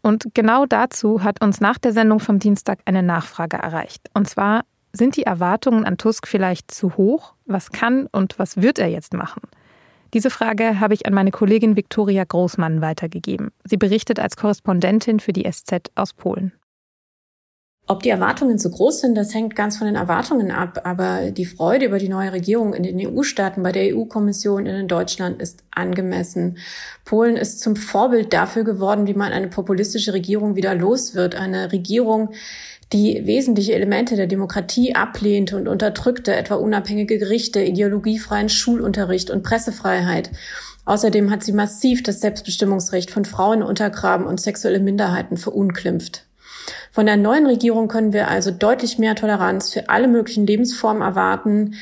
Und 0.02 0.26
genau 0.34 0.66
dazu 0.66 1.24
hat 1.24 1.42
uns 1.42 1.62
nach 1.62 1.78
der 1.78 1.94
Sendung 1.94 2.20
vom 2.20 2.40
Dienstag 2.40 2.80
eine 2.86 3.04
Nachfrage 3.04 3.58
erreicht. 3.58 4.10
Und 4.14 4.28
zwar, 4.28 4.66
sind 4.92 5.16
die 5.16 5.24
Erwartungen 5.24 5.86
an 5.86 5.98
Tusk 5.98 6.28
vielleicht 6.28 6.70
zu 6.70 6.98
hoch? 6.98 7.34
Was 7.46 7.72
kann 7.72 8.08
und 8.12 8.38
was 8.38 8.62
wird 8.62 8.80
er 8.80 8.90
jetzt 8.90 9.14
machen? 9.14 9.42
Diese 10.14 10.30
Frage 10.30 10.80
habe 10.80 10.94
ich 10.94 11.08
an 11.08 11.14
meine 11.14 11.32
Kollegin 11.32 11.76
Viktoria 11.76 12.24
Großmann 12.24 12.82
weitergegeben. 12.82 13.50
Sie 13.64 13.78
berichtet 13.78 14.20
als 14.20 14.38
Korrespondentin 14.38 15.20
für 15.20 15.34
die 15.34 15.50
SZ 15.50 15.90
aus 15.96 16.14
Polen. 16.14 16.52
Ob 17.86 18.02
die 18.02 18.10
Erwartungen 18.10 18.60
zu 18.60 18.72
groß 18.72 19.02
sind, 19.02 19.16
das 19.16 19.34
hängt 19.34 19.58
ganz 19.58 19.78
von 19.78 19.88
den 19.88 19.98
Erwartungen 19.98 20.52
ab. 20.52 20.82
Aber 20.86 21.32
die 21.32 21.46
Freude 21.46 21.86
über 21.86 21.98
die 21.98 22.08
neue 22.08 22.32
Regierung 22.32 22.74
in 22.74 22.84
den 22.84 22.98
EU-Staaten, 22.98 23.62
bei 23.62 23.74
der 23.74 23.94
EU-Kommission 23.94 24.66
in 24.66 24.88
Deutschland 24.88 25.42
ist 25.42 25.66
angemessen. 25.70 26.58
Polen 27.04 27.36
ist 27.36 27.60
zum 27.60 27.76
Vorbild 27.76 28.32
dafür 28.32 28.64
geworden, 28.64 29.06
wie 29.06 29.14
man 29.14 29.34
eine 29.34 29.50
populistische 29.50 30.14
Regierung 30.14 30.56
wieder 30.56 30.74
los 30.76 31.14
wird. 31.14 31.36
Eine 31.36 31.74
Regierung, 31.74 32.30
die 32.94 33.26
wesentliche 33.26 33.74
Elemente 33.74 34.16
der 34.16 34.28
Demokratie 34.28 34.96
ablehnte 34.96 35.58
und 35.58 35.68
unterdrückte, 35.68 36.34
etwa 36.34 36.56
unabhängige 36.56 37.18
Gerichte, 37.18 37.62
ideologiefreien 37.62 38.48
Schulunterricht 38.48 39.30
und 39.30 39.44
Pressefreiheit. 39.44 40.32
Außerdem 40.86 41.30
hat 41.32 41.44
sie 41.44 41.54
massiv 41.54 42.02
das 42.02 42.22
Selbstbestimmungsrecht 42.22 43.12
von 43.12 43.26
Frauen 43.26 43.62
untergraben 43.62 44.26
und 44.26 44.40
sexuelle 44.40 44.80
Minderheiten 44.80 45.36
verunglimpft. 45.36 46.26
Von 46.92 47.06
der 47.06 47.18
neuen 47.18 47.46
Regierung 47.46 47.88
können 47.88 48.14
wir 48.14 48.28
also 48.28 48.52
deutlich 48.52 49.00
mehr 49.00 49.16
Toleranz 49.16 49.74
für 49.74 49.90
alle 49.90 50.08
möglichen 50.08 50.46
Lebensformen 50.46 51.02
erwarten. 51.02 51.76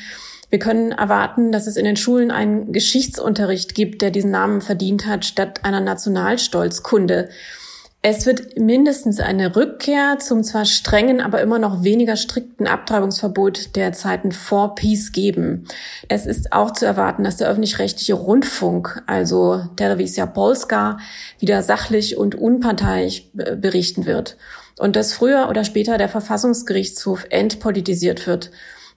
Wir 0.50 0.58
können 0.58 0.92
erwarten, 0.92 1.50
dass 1.50 1.66
es 1.66 1.76
in 1.76 1.84
den 1.84 1.96
Schulen 1.96 2.30
einen 2.30 2.72
Geschichtsunterricht 2.72 3.74
gibt, 3.74 4.02
der 4.02 4.10
diesen 4.10 4.30
Namen 4.30 4.60
verdient 4.60 5.06
hat, 5.06 5.24
statt 5.24 5.64
einer 5.64 5.80
Nationalstolzkunde. 5.80 7.30
Es 8.04 8.26
wird 8.26 8.58
mindestens 8.58 9.20
eine 9.20 9.54
Rückkehr 9.54 10.18
zum 10.18 10.42
zwar 10.42 10.64
strengen, 10.64 11.20
aber 11.20 11.40
immer 11.40 11.60
noch 11.60 11.84
weniger 11.84 12.16
strikten 12.16 12.66
Abtreibungsverbot 12.66 13.76
der 13.76 13.92
Zeiten 13.92 14.32
vor 14.32 14.74
Peace 14.74 15.12
geben. 15.12 15.68
Es 16.08 16.26
ist 16.26 16.52
auch 16.52 16.72
zu 16.72 16.84
erwarten, 16.84 17.22
dass 17.22 17.36
der 17.36 17.48
öffentlich-rechtliche 17.48 18.14
Rundfunk, 18.14 19.04
also 19.06 19.62
Telewizja 19.76 20.26
Polska, 20.26 20.98
wieder 21.38 21.62
sachlich 21.62 22.16
und 22.16 22.34
unparteiisch 22.34 23.30
berichten 23.32 24.04
wird 24.04 24.36
und 24.78 24.96
dass 24.96 25.12
früher 25.12 25.48
oder 25.48 25.64
später 25.64 25.98
der 25.98 26.08
Verfassungsgerichtshof 26.08 27.26
entpolitisiert 27.30 28.26
wird. 28.26 28.50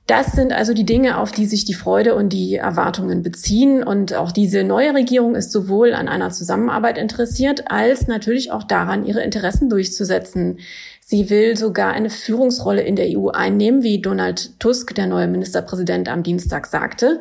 Das 0.07 0.33
sind 0.33 0.53
also 0.53 0.75
die 0.75 0.85
Dinge, 0.85 1.17
auf 1.17 1.31
die 1.31 1.47
sich 1.47 1.65
die 1.65 1.73
Freude 1.73 2.13
und 2.13 2.29
die 2.29 2.55
Erwartungen 2.55 3.23
beziehen. 3.23 3.81
Und 3.81 4.13
auch 4.13 4.31
diese 4.31 4.63
neue 4.63 4.93
Regierung 4.93 5.33
ist 5.33 5.51
sowohl 5.51 5.95
an 5.95 6.07
einer 6.07 6.29
Zusammenarbeit 6.29 6.99
interessiert, 6.99 7.71
als 7.71 8.05
natürlich 8.05 8.51
auch 8.51 8.63
daran, 8.63 9.05
ihre 9.05 9.23
Interessen 9.23 9.67
durchzusetzen. 9.67 10.59
Sie 11.01 11.31
will 11.31 11.57
sogar 11.57 11.93
eine 11.93 12.11
Führungsrolle 12.11 12.83
in 12.83 12.95
der 12.95 13.07
EU 13.17 13.29
einnehmen, 13.29 13.81
wie 13.81 13.99
Donald 13.99 14.59
Tusk, 14.59 14.93
der 14.93 15.07
neue 15.07 15.27
Ministerpräsident, 15.27 16.07
am 16.07 16.21
Dienstag 16.21 16.67
sagte. 16.67 17.19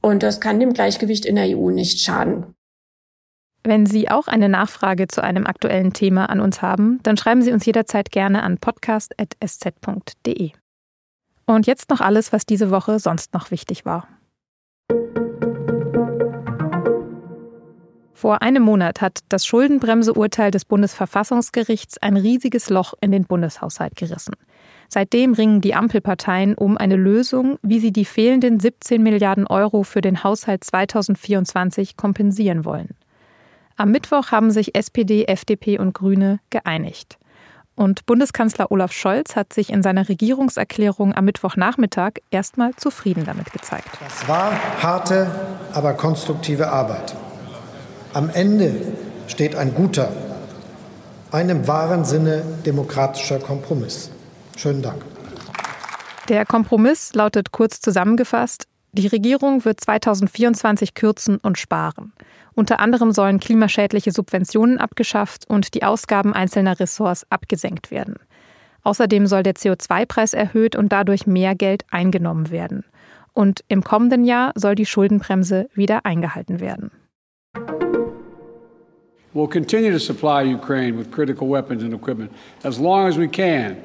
Und 0.00 0.22
das 0.22 0.40
kann 0.40 0.60
dem 0.60 0.74
Gleichgewicht 0.74 1.26
in 1.26 1.34
der 1.34 1.58
EU 1.58 1.70
nicht 1.70 1.98
schaden. 1.98 2.54
Wenn 3.68 3.84
Sie 3.84 4.10
auch 4.10 4.28
eine 4.28 4.48
Nachfrage 4.48 5.08
zu 5.08 5.22
einem 5.22 5.46
aktuellen 5.46 5.92
Thema 5.92 6.30
an 6.30 6.40
uns 6.40 6.62
haben, 6.62 7.00
dann 7.02 7.18
schreiben 7.18 7.42
Sie 7.42 7.52
uns 7.52 7.66
jederzeit 7.66 8.10
gerne 8.10 8.42
an 8.42 8.56
podcast.sz.de. 8.56 10.52
Und 11.44 11.66
jetzt 11.66 11.90
noch 11.90 12.00
alles, 12.00 12.32
was 12.32 12.46
diese 12.46 12.70
Woche 12.70 12.98
sonst 12.98 13.34
noch 13.34 13.50
wichtig 13.50 13.84
war. 13.84 14.08
Vor 18.14 18.40
einem 18.40 18.62
Monat 18.62 19.02
hat 19.02 19.18
das 19.28 19.44
Schuldenbremseurteil 19.44 20.50
des 20.50 20.64
Bundesverfassungsgerichts 20.64 21.98
ein 21.98 22.16
riesiges 22.16 22.70
Loch 22.70 22.94
in 23.02 23.12
den 23.12 23.24
Bundeshaushalt 23.24 23.96
gerissen. 23.96 24.32
Seitdem 24.88 25.34
ringen 25.34 25.60
die 25.60 25.74
Ampelparteien 25.74 26.54
um 26.54 26.78
eine 26.78 26.96
Lösung, 26.96 27.58
wie 27.60 27.80
sie 27.80 27.92
die 27.92 28.06
fehlenden 28.06 28.60
17 28.60 29.02
Milliarden 29.02 29.46
Euro 29.46 29.82
für 29.82 30.00
den 30.00 30.24
Haushalt 30.24 30.64
2024 30.64 31.98
kompensieren 31.98 32.64
wollen. 32.64 32.96
Am 33.78 33.92
Mittwoch 33.92 34.32
haben 34.32 34.50
sich 34.50 34.74
SPD, 34.74 35.26
FDP 35.26 35.78
und 35.78 35.94
Grüne 35.94 36.40
geeinigt. 36.50 37.16
Und 37.76 38.06
Bundeskanzler 38.06 38.72
Olaf 38.72 38.90
Scholz 38.90 39.36
hat 39.36 39.52
sich 39.52 39.70
in 39.70 39.84
seiner 39.84 40.08
Regierungserklärung 40.08 41.14
am 41.14 41.24
Mittwochnachmittag 41.24 42.14
erstmal 42.32 42.74
zufrieden 42.74 43.24
damit 43.24 43.52
gezeigt. 43.52 43.88
Das 44.00 44.26
war 44.26 44.50
harte, 44.82 45.30
aber 45.72 45.94
konstruktive 45.94 46.72
Arbeit. 46.72 47.14
Am 48.14 48.30
Ende 48.30 48.80
steht 49.28 49.54
ein 49.54 49.72
guter, 49.72 50.10
ein 51.30 51.48
im 51.48 51.68
wahren 51.68 52.04
Sinne 52.04 52.42
demokratischer 52.66 53.38
Kompromiss. 53.38 54.10
Schönen 54.56 54.82
Dank. 54.82 55.04
Der 56.28 56.44
Kompromiss 56.44 57.14
lautet 57.14 57.52
kurz 57.52 57.80
zusammengefasst, 57.80 58.66
die 58.92 59.06
Regierung 59.06 59.64
wird 59.64 59.80
2024 59.80 60.94
kürzen 60.94 61.38
und 61.38 61.58
sparen. 61.58 62.12
Unter 62.54 62.80
anderem 62.80 63.12
sollen 63.12 63.38
klimaschädliche 63.38 64.10
Subventionen 64.10 64.78
abgeschafft 64.78 65.48
und 65.48 65.74
die 65.74 65.84
Ausgaben 65.84 66.32
einzelner 66.32 66.80
Ressorts 66.80 67.26
abgesenkt 67.30 67.90
werden. 67.90 68.16
Außerdem 68.82 69.26
soll 69.26 69.42
der 69.42 69.54
CO2-Preis 69.54 70.32
erhöht 70.32 70.74
und 70.74 70.90
dadurch 70.90 71.26
mehr 71.26 71.54
Geld 71.54 71.84
eingenommen 71.90 72.50
werden. 72.50 72.84
Und 73.32 73.62
im 73.68 73.84
kommenden 73.84 74.24
Jahr 74.24 74.52
soll 74.54 74.74
die 74.74 74.86
Schuldenbremse 74.86 75.68
wieder 75.74 76.04
eingehalten 76.06 76.58
werden. 76.58 76.90
We'll 79.34 79.48
continue 79.48 79.92
to 79.92 79.98
supply 79.98 80.42
Ukraine 80.42 80.98
with 80.98 81.10
critical 81.10 81.48
weapons 81.48 81.84
and 81.84 81.92
equipment 81.92 82.32
as 82.64 82.78
long 82.78 83.06
as 83.06 83.16
we 83.18 83.28
can. 83.28 83.76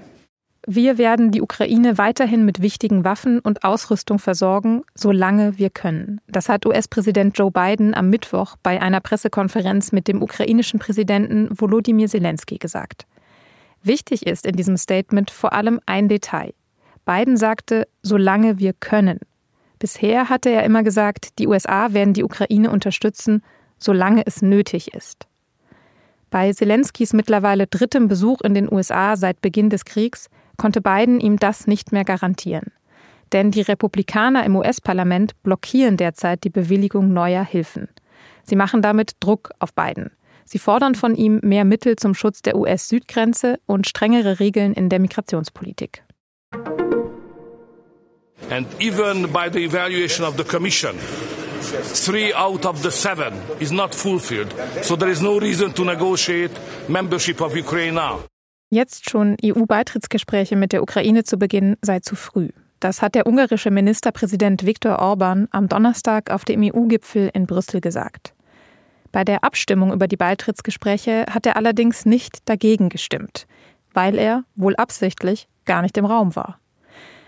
Wir 0.65 0.97
werden 0.97 1.31
die 1.31 1.41
Ukraine 1.41 1.97
weiterhin 1.97 2.45
mit 2.45 2.61
wichtigen 2.61 3.03
Waffen 3.03 3.39
und 3.39 3.65
Ausrüstung 3.65 4.17
versorgen, 4.17 4.83
solange 4.95 5.57
wir 5.57 5.69
können. 5.69 6.21
Das 6.27 6.47
hat 6.47 6.65
US-Präsident 6.65 7.37
Joe 7.37 7.51
Biden 7.51 7.93
am 7.93 8.09
Mittwoch 8.09 8.55
bei 8.63 8.81
einer 8.81 9.01
Pressekonferenz 9.01 9.91
mit 9.91 10.07
dem 10.07 10.21
ukrainischen 10.21 10.79
Präsidenten 10.79 11.49
Volodymyr 11.51 12.07
Zelensky 12.07 12.59
gesagt. 12.59 13.05
Wichtig 13.83 14.25
ist 14.25 14.45
in 14.45 14.55
diesem 14.55 14.77
Statement 14.77 15.31
vor 15.31 15.51
allem 15.51 15.81
ein 15.85 16.07
Detail. 16.07 16.53
Biden 17.05 17.35
sagte, 17.35 17.85
solange 18.01 18.57
wir 18.57 18.71
können. 18.71 19.19
Bisher 19.79 20.29
hatte 20.29 20.49
er 20.49 20.63
immer 20.63 20.83
gesagt, 20.83 21.39
die 21.39 21.47
USA 21.47 21.91
werden 21.91 22.13
die 22.13 22.23
Ukraine 22.23 22.71
unterstützen, 22.71 23.43
solange 23.77 24.25
es 24.25 24.41
nötig 24.41 24.93
ist. 24.93 25.27
Bei 26.29 26.53
Zelenskys 26.53 27.11
mittlerweile 27.11 27.67
drittem 27.67 28.07
Besuch 28.07 28.39
in 28.41 28.53
den 28.53 28.71
USA 28.71 29.17
seit 29.17 29.41
Beginn 29.41 29.69
des 29.69 29.83
Kriegs 29.83 30.29
konnte 30.57 30.81
Biden 30.81 31.19
ihm 31.19 31.37
das 31.37 31.67
nicht 31.67 31.91
mehr 31.91 32.03
garantieren. 32.03 32.71
Denn 33.31 33.51
die 33.51 33.61
Republikaner 33.61 34.45
im 34.45 34.55
US-Parlament 34.55 35.33
blockieren 35.43 35.97
derzeit 35.97 36.43
die 36.43 36.49
Bewilligung 36.49 37.13
neuer 37.13 37.43
Hilfen. 37.43 37.89
Sie 38.43 38.55
machen 38.55 38.81
damit 38.81 39.13
Druck 39.19 39.51
auf 39.59 39.73
Biden. 39.73 40.11
Sie 40.45 40.59
fordern 40.59 40.95
von 40.95 41.15
ihm 41.15 41.39
mehr 41.41 41.65
Mittel 41.65 41.95
zum 41.95 42.13
Schutz 42.13 42.41
der 42.41 42.55
US-Südgrenze 42.55 43.59
und 43.65 43.87
strengere 43.87 44.39
Regeln 44.39 44.73
in 44.73 44.89
der 44.89 44.99
Migrationspolitik. 44.99 46.03
And 48.49 48.67
even 48.79 49.31
by 49.31 49.49
the 49.51 49.63
evaluation 49.63 50.25
of 50.25 50.35
the 50.37 50.43
Commission, 50.43 50.95
three 51.93 52.33
out 52.33 52.65
of 52.65 52.83
the 52.83 52.91
seven 52.91 53.33
is 53.59 53.71
not 53.71 53.95
fulfilled. 53.95 54.53
So 54.81 54.95
there 54.95 55.09
is 55.09 55.21
no 55.21 55.39
reason 55.39 55.73
to 55.73 55.85
negotiate 55.85 56.51
membership 56.87 57.41
of 57.41 57.55
Ukraine 57.55 57.93
now. 57.95 58.19
Jetzt 58.73 59.07
schon 59.07 59.37
EU-Beitrittsgespräche 59.45 60.55
mit 60.55 60.73
der 60.73 60.81
Ukraine 60.81 61.23
zu 61.23 61.37
beginnen, 61.37 61.75
sei 61.83 61.99
zu 61.99 62.15
früh. 62.15 62.49
Das 62.79 63.03
hat 63.03 63.13
der 63.13 63.27
ungarische 63.27 63.69
Ministerpräsident 63.69 64.65
Viktor 64.65 64.97
Orban 64.97 65.47
am 65.51 65.67
Donnerstag 65.67 66.31
auf 66.31 66.43
dem 66.43 66.63
EU-Gipfel 66.63 67.29
in 67.35 67.45
Brüssel 67.45 67.81
gesagt. 67.81 68.33
Bei 69.11 69.23
der 69.23 69.43
Abstimmung 69.43 69.93
über 69.93 70.07
die 70.07 70.17
Beitrittsgespräche 70.17 71.27
hat 71.29 71.45
er 71.45 71.55
allerdings 71.55 72.07
nicht 72.07 72.49
dagegen 72.49 72.89
gestimmt, 72.89 73.45
weil 73.93 74.17
er, 74.17 74.43
wohl 74.55 74.75
absichtlich, 74.75 75.47
gar 75.65 75.83
nicht 75.83 75.95
im 75.99 76.05
Raum 76.05 76.35
war. 76.35 76.57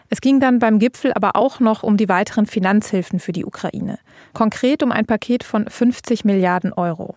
Es 0.09 0.21
ging 0.21 0.39
dann 0.39 0.57
beim 0.57 0.79
Gipfel 0.79 1.13
aber 1.13 1.35
auch 1.35 1.59
noch 1.59 1.83
um 1.83 1.95
die 1.95 2.09
weiteren 2.09 2.47
Finanzhilfen 2.47 3.19
für 3.19 3.33
die 3.33 3.45
Ukraine, 3.45 3.99
konkret 4.33 4.81
um 4.81 4.91
ein 4.91 5.05
Paket 5.05 5.43
von 5.43 5.67
50 5.67 6.25
Milliarden 6.25 6.73
Euro. 6.73 7.15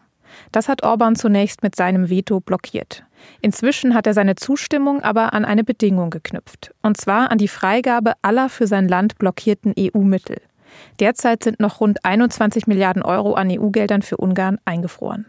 Das 0.52 0.68
hat 0.68 0.82
Orban 0.82 1.16
zunächst 1.16 1.62
mit 1.62 1.76
seinem 1.76 2.10
Veto 2.10 2.40
blockiert. 2.40 3.04
Inzwischen 3.40 3.94
hat 3.94 4.06
er 4.06 4.14
seine 4.14 4.36
Zustimmung 4.36 5.02
aber 5.02 5.32
an 5.32 5.44
eine 5.44 5.64
Bedingung 5.64 6.10
geknüpft, 6.10 6.72
und 6.82 6.96
zwar 6.96 7.30
an 7.30 7.38
die 7.38 7.48
Freigabe 7.48 8.12
aller 8.22 8.48
für 8.48 8.66
sein 8.66 8.88
Land 8.88 9.18
blockierten 9.18 9.74
EU-Mittel. 9.78 10.40
Derzeit 11.00 11.44
sind 11.44 11.60
noch 11.60 11.80
rund 11.80 12.04
21 12.04 12.66
Milliarden 12.66 13.02
Euro 13.02 13.34
an 13.34 13.50
EU-Geldern 13.50 14.02
für 14.02 14.16
Ungarn 14.16 14.58
eingefroren. 14.64 15.26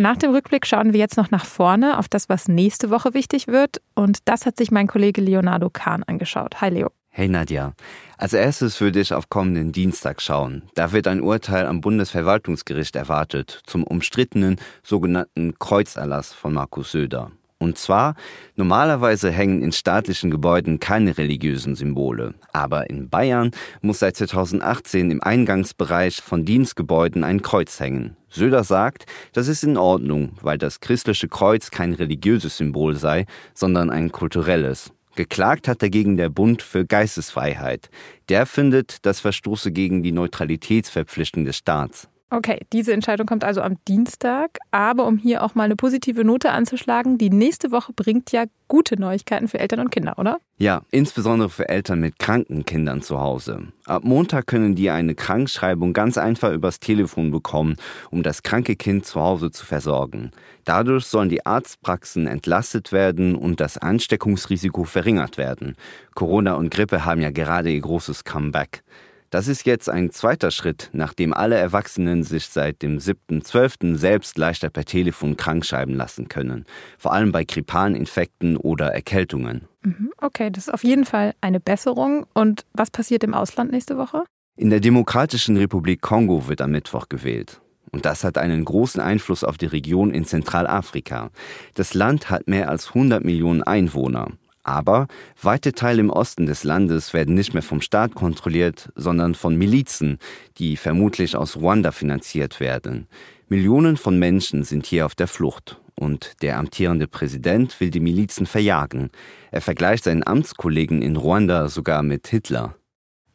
Nach 0.00 0.16
dem 0.16 0.30
Rückblick 0.30 0.64
schauen 0.64 0.92
wir 0.92 1.00
jetzt 1.00 1.16
noch 1.16 1.32
nach 1.32 1.44
vorne 1.44 1.98
auf 1.98 2.08
das, 2.08 2.28
was 2.28 2.46
nächste 2.46 2.88
Woche 2.88 3.14
wichtig 3.14 3.48
wird. 3.48 3.82
Und 3.96 4.28
das 4.28 4.46
hat 4.46 4.56
sich 4.56 4.70
mein 4.70 4.86
Kollege 4.86 5.20
Leonardo 5.20 5.70
Kahn 5.70 6.04
angeschaut. 6.04 6.60
Hi 6.60 6.70
Leo. 6.70 6.90
Hey 7.18 7.26
Nadja, 7.26 7.74
als 8.16 8.32
erstes 8.32 8.80
würde 8.80 9.00
ich 9.00 9.12
auf 9.12 9.28
kommenden 9.28 9.72
Dienstag 9.72 10.22
schauen. 10.22 10.62
Da 10.74 10.92
wird 10.92 11.08
ein 11.08 11.20
Urteil 11.20 11.66
am 11.66 11.80
Bundesverwaltungsgericht 11.80 12.94
erwartet 12.94 13.60
zum 13.66 13.82
umstrittenen 13.82 14.54
sogenannten 14.84 15.58
Kreuzerlass 15.58 16.32
von 16.32 16.54
Markus 16.54 16.92
Söder. 16.92 17.32
Und 17.58 17.76
zwar, 17.76 18.14
normalerweise 18.54 19.32
hängen 19.32 19.64
in 19.64 19.72
staatlichen 19.72 20.30
Gebäuden 20.30 20.78
keine 20.78 21.18
religiösen 21.18 21.74
Symbole. 21.74 22.34
Aber 22.52 22.88
in 22.88 23.08
Bayern 23.10 23.50
muss 23.80 23.98
seit 23.98 24.14
2018 24.14 25.10
im 25.10 25.20
Eingangsbereich 25.20 26.22
von 26.22 26.44
Dienstgebäuden 26.44 27.24
ein 27.24 27.42
Kreuz 27.42 27.80
hängen. 27.80 28.16
Söder 28.28 28.62
sagt, 28.62 29.06
das 29.32 29.48
ist 29.48 29.64
in 29.64 29.76
Ordnung, 29.76 30.34
weil 30.40 30.56
das 30.56 30.78
christliche 30.78 31.26
Kreuz 31.26 31.72
kein 31.72 31.94
religiöses 31.94 32.58
Symbol 32.58 32.94
sei, 32.94 33.26
sondern 33.54 33.90
ein 33.90 34.12
kulturelles. 34.12 34.92
Geklagt 35.18 35.66
hat 35.66 35.82
dagegen 35.82 36.16
der 36.16 36.28
Bund 36.28 36.62
für 36.62 36.86
Geistesfreiheit. 36.86 37.90
Der 38.28 38.46
findet, 38.46 39.04
das 39.04 39.18
verstoße 39.18 39.72
gegen 39.72 40.04
die 40.04 40.12
Neutralitätsverpflichtung 40.12 41.44
des 41.44 41.56
Staats. 41.56 42.08
Okay, 42.30 42.60
diese 42.74 42.92
Entscheidung 42.92 43.26
kommt 43.26 43.42
also 43.42 43.62
am 43.62 43.76
Dienstag. 43.86 44.58
Aber 44.70 45.06
um 45.06 45.16
hier 45.16 45.42
auch 45.42 45.54
mal 45.54 45.64
eine 45.64 45.76
positive 45.76 46.24
Note 46.24 46.50
anzuschlagen, 46.50 47.16
die 47.16 47.30
nächste 47.30 47.72
Woche 47.72 47.94
bringt 47.94 48.32
ja 48.32 48.44
gute 48.68 49.00
Neuigkeiten 49.00 49.48
für 49.48 49.58
Eltern 49.58 49.80
und 49.80 49.90
Kinder, 49.90 50.18
oder? 50.18 50.38
Ja, 50.58 50.82
insbesondere 50.90 51.48
für 51.48 51.70
Eltern 51.70 52.00
mit 52.00 52.18
kranken 52.18 52.66
Kindern 52.66 53.00
zu 53.00 53.18
Hause. 53.18 53.68
Ab 53.86 54.04
Montag 54.04 54.46
können 54.46 54.74
die 54.74 54.90
eine 54.90 55.14
Krankschreibung 55.14 55.94
ganz 55.94 56.18
einfach 56.18 56.52
übers 56.52 56.80
Telefon 56.80 57.30
bekommen, 57.30 57.76
um 58.10 58.22
das 58.22 58.42
kranke 58.42 58.76
Kind 58.76 59.06
zu 59.06 59.20
Hause 59.20 59.50
zu 59.50 59.64
versorgen. 59.64 60.32
Dadurch 60.66 61.06
sollen 61.06 61.30
die 61.30 61.46
Arztpraxen 61.46 62.26
entlastet 62.26 62.92
werden 62.92 63.36
und 63.36 63.58
das 63.58 63.78
Ansteckungsrisiko 63.78 64.84
verringert 64.84 65.38
werden. 65.38 65.76
Corona 66.14 66.54
und 66.54 66.70
Grippe 66.70 67.06
haben 67.06 67.22
ja 67.22 67.30
gerade 67.30 67.70
ihr 67.70 67.80
großes 67.80 68.24
Comeback. 68.24 68.82
Das 69.30 69.46
ist 69.46 69.66
jetzt 69.66 69.90
ein 69.90 70.10
zweiter 70.10 70.50
Schritt, 70.50 70.88
nachdem 70.94 71.34
alle 71.34 71.56
Erwachsenen 71.56 72.22
sich 72.22 72.46
seit 72.46 72.80
dem 72.80 72.96
7.12. 72.96 73.96
selbst 73.96 74.38
leichter 74.38 74.70
per 74.70 74.86
Telefon 74.86 75.36
krankschreiben 75.36 75.94
lassen 75.94 76.28
können, 76.28 76.64
vor 76.96 77.12
allem 77.12 77.30
bei 77.30 77.44
grippalen 77.44 77.94
Infekten 77.94 78.56
oder 78.56 78.86
Erkältungen. 78.86 79.68
Mhm, 79.82 80.12
okay, 80.16 80.50
das 80.50 80.68
ist 80.68 80.74
auf 80.74 80.82
jeden 80.82 81.04
Fall 81.04 81.34
eine 81.42 81.60
Besserung. 81.60 82.26
Und 82.32 82.64
was 82.72 82.90
passiert 82.90 83.22
im 83.22 83.34
Ausland 83.34 83.70
nächste 83.70 83.98
Woche? 83.98 84.24
In 84.56 84.70
der 84.70 84.80
Demokratischen 84.80 85.58
Republik 85.58 86.00
Kongo 86.00 86.48
wird 86.48 86.62
am 86.62 86.70
Mittwoch 86.70 87.10
gewählt. 87.10 87.60
Und 87.92 88.06
das 88.06 88.24
hat 88.24 88.38
einen 88.38 88.64
großen 88.64 89.00
Einfluss 89.00 89.44
auf 89.44 89.58
die 89.58 89.66
Region 89.66 90.10
in 90.10 90.24
Zentralafrika. 90.24 91.30
Das 91.74 91.94
Land 91.94 92.30
hat 92.30 92.48
mehr 92.48 92.70
als 92.70 92.88
100 92.88 93.24
Millionen 93.24 93.62
Einwohner. 93.62 94.28
Aber 94.68 95.06
weite 95.40 95.72
Teile 95.72 96.00
im 96.00 96.10
Osten 96.10 96.44
des 96.44 96.62
Landes 96.62 97.14
werden 97.14 97.34
nicht 97.34 97.54
mehr 97.54 97.62
vom 97.62 97.80
Staat 97.80 98.14
kontrolliert, 98.14 98.92
sondern 98.96 99.34
von 99.34 99.56
Milizen, 99.56 100.18
die 100.58 100.76
vermutlich 100.76 101.36
aus 101.36 101.56
Ruanda 101.56 101.90
finanziert 101.90 102.60
werden. 102.60 103.06
Millionen 103.48 103.96
von 103.96 104.18
Menschen 104.18 104.64
sind 104.64 104.84
hier 104.84 105.06
auf 105.06 105.14
der 105.14 105.26
Flucht. 105.26 105.80
Und 105.94 106.42
der 106.42 106.58
amtierende 106.58 107.08
Präsident 107.08 107.80
will 107.80 107.88
die 107.88 107.98
Milizen 107.98 108.44
verjagen. 108.44 109.10
Er 109.50 109.62
vergleicht 109.62 110.04
seinen 110.04 110.24
Amtskollegen 110.24 111.00
in 111.00 111.16
Ruanda 111.16 111.70
sogar 111.70 112.02
mit 112.02 112.28
Hitler. 112.28 112.74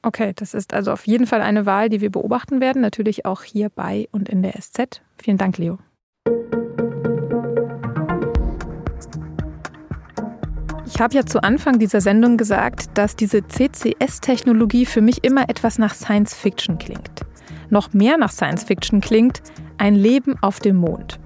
Okay, 0.04 0.34
das 0.36 0.54
ist 0.54 0.72
also 0.72 0.92
auf 0.92 1.08
jeden 1.08 1.26
Fall 1.26 1.42
eine 1.42 1.66
Wahl, 1.66 1.90
die 1.90 2.00
wir 2.00 2.12
beobachten 2.12 2.62
werden, 2.62 2.82
natürlich 2.84 3.26
auch 3.26 3.42
hier 3.42 3.70
bei 3.70 4.08
und 4.12 4.30
in 4.30 4.44
der 4.44 4.54
SZ. 4.62 5.02
Vielen 5.18 5.40
Dank, 5.40 5.58
Leo. 5.58 5.80
Ich 10.96 11.02
habe 11.02 11.16
ja 11.16 11.26
zu 11.26 11.42
Anfang 11.42 11.80
dieser 11.80 12.02
Sendung 12.02 12.38
gesagt, 12.38 12.92
dass 12.94 13.16
diese 13.16 13.42
CCS-Technologie 13.48 14.86
für 14.86 15.02
mich 15.02 15.24
immer 15.24 15.50
etwas 15.50 15.80
nach 15.80 15.96
Science 15.96 16.36
Fiction 16.36 16.78
klingt. 16.78 17.22
Noch 17.72 17.94
mehr 17.94 18.20
nach 18.20 18.32
Science 18.32 18.64
Fiction 18.64 19.02
klingt 19.02 19.42
ein 19.80 19.96
Leben 19.96 20.36
auf 20.42 20.60
dem 20.60 20.76
Mond. 20.76 21.20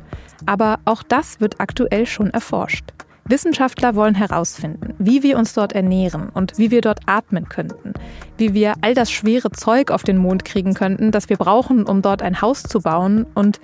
Aber 0.46 0.80
auch 0.86 1.04
das 1.04 1.42
wird 1.42 1.60
aktuell 1.60 2.06
schon 2.06 2.30
erforscht. 2.30 2.94
Wissenschaftler 3.26 3.94
wollen 3.96 4.16
herausfinden, 4.16 4.94
wie 5.00 5.22
wir 5.22 5.38
uns 5.38 5.54
dort 5.54 5.74
ernähren 5.74 6.30
und 6.30 6.58
wie 6.58 6.72
wir 6.72 6.80
dort 6.80 7.02
atmen 7.06 7.50
könnten, 7.50 7.94
wie 8.38 8.54
wir 8.54 8.76
all 8.80 8.94
das 8.94 9.12
schwere 9.12 9.52
Zeug 9.52 9.92
auf 9.92 10.04
den 10.04 10.16
Mond 10.16 10.46
kriegen 10.46 10.76
könnten, 10.76 11.12
das 11.12 11.28
wir 11.28 11.36
brauchen, 11.36 11.84
um 11.84 12.02
dort 12.02 12.22
ein 12.22 12.40
Haus 12.40 12.64
zu 12.64 12.80
bauen 12.80 13.26
und 13.36 13.60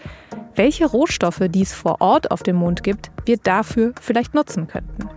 welche 0.55 0.85
Rohstoffe, 0.85 1.43
die 1.47 1.61
es 1.61 1.73
vor 1.73 2.01
Ort 2.01 2.29
auf 2.29 2.43
dem 2.43 2.57
Mond 2.57 2.83
gibt, 2.83 3.09
wir 3.23 3.37
dafür 3.37 3.93
vielleicht 4.01 4.33
nutzen 4.33 4.67
könnten. 4.67 5.07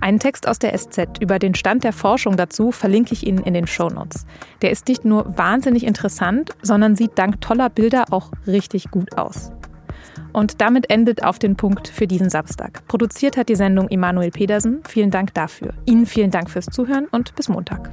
Einen 0.00 0.18
Text 0.18 0.48
aus 0.48 0.58
der 0.58 0.76
SZ 0.76 1.20
über 1.20 1.38
den 1.38 1.54
Stand 1.54 1.84
der 1.84 1.92
Forschung 1.92 2.36
dazu 2.36 2.72
verlinke 2.72 3.12
ich 3.12 3.26
Ihnen 3.26 3.42
in 3.44 3.54
den 3.54 3.66
Shownotes. 3.66 4.26
Der 4.62 4.70
ist 4.70 4.88
nicht 4.88 5.04
nur 5.04 5.36
wahnsinnig 5.36 5.84
interessant, 5.84 6.50
sondern 6.62 6.96
sieht 6.96 7.18
dank 7.18 7.40
toller 7.40 7.70
Bilder 7.70 8.06
auch 8.10 8.30
richtig 8.46 8.90
gut 8.90 9.16
aus. 9.16 9.52
Und 10.32 10.60
damit 10.60 10.90
endet 10.90 11.24
auf 11.24 11.38
den 11.38 11.56
Punkt 11.56 11.88
für 11.88 12.06
diesen 12.06 12.30
Samstag. 12.30 12.86
Produziert 12.88 13.36
hat 13.36 13.48
die 13.48 13.56
Sendung 13.56 13.88
Emanuel 13.88 14.30
Pedersen. 14.30 14.80
Vielen 14.88 15.10
Dank 15.10 15.34
dafür. 15.34 15.74
Ihnen 15.84 16.06
vielen 16.06 16.30
Dank 16.30 16.50
fürs 16.50 16.66
Zuhören 16.66 17.06
und 17.10 17.34
bis 17.34 17.48
Montag. 17.48 17.92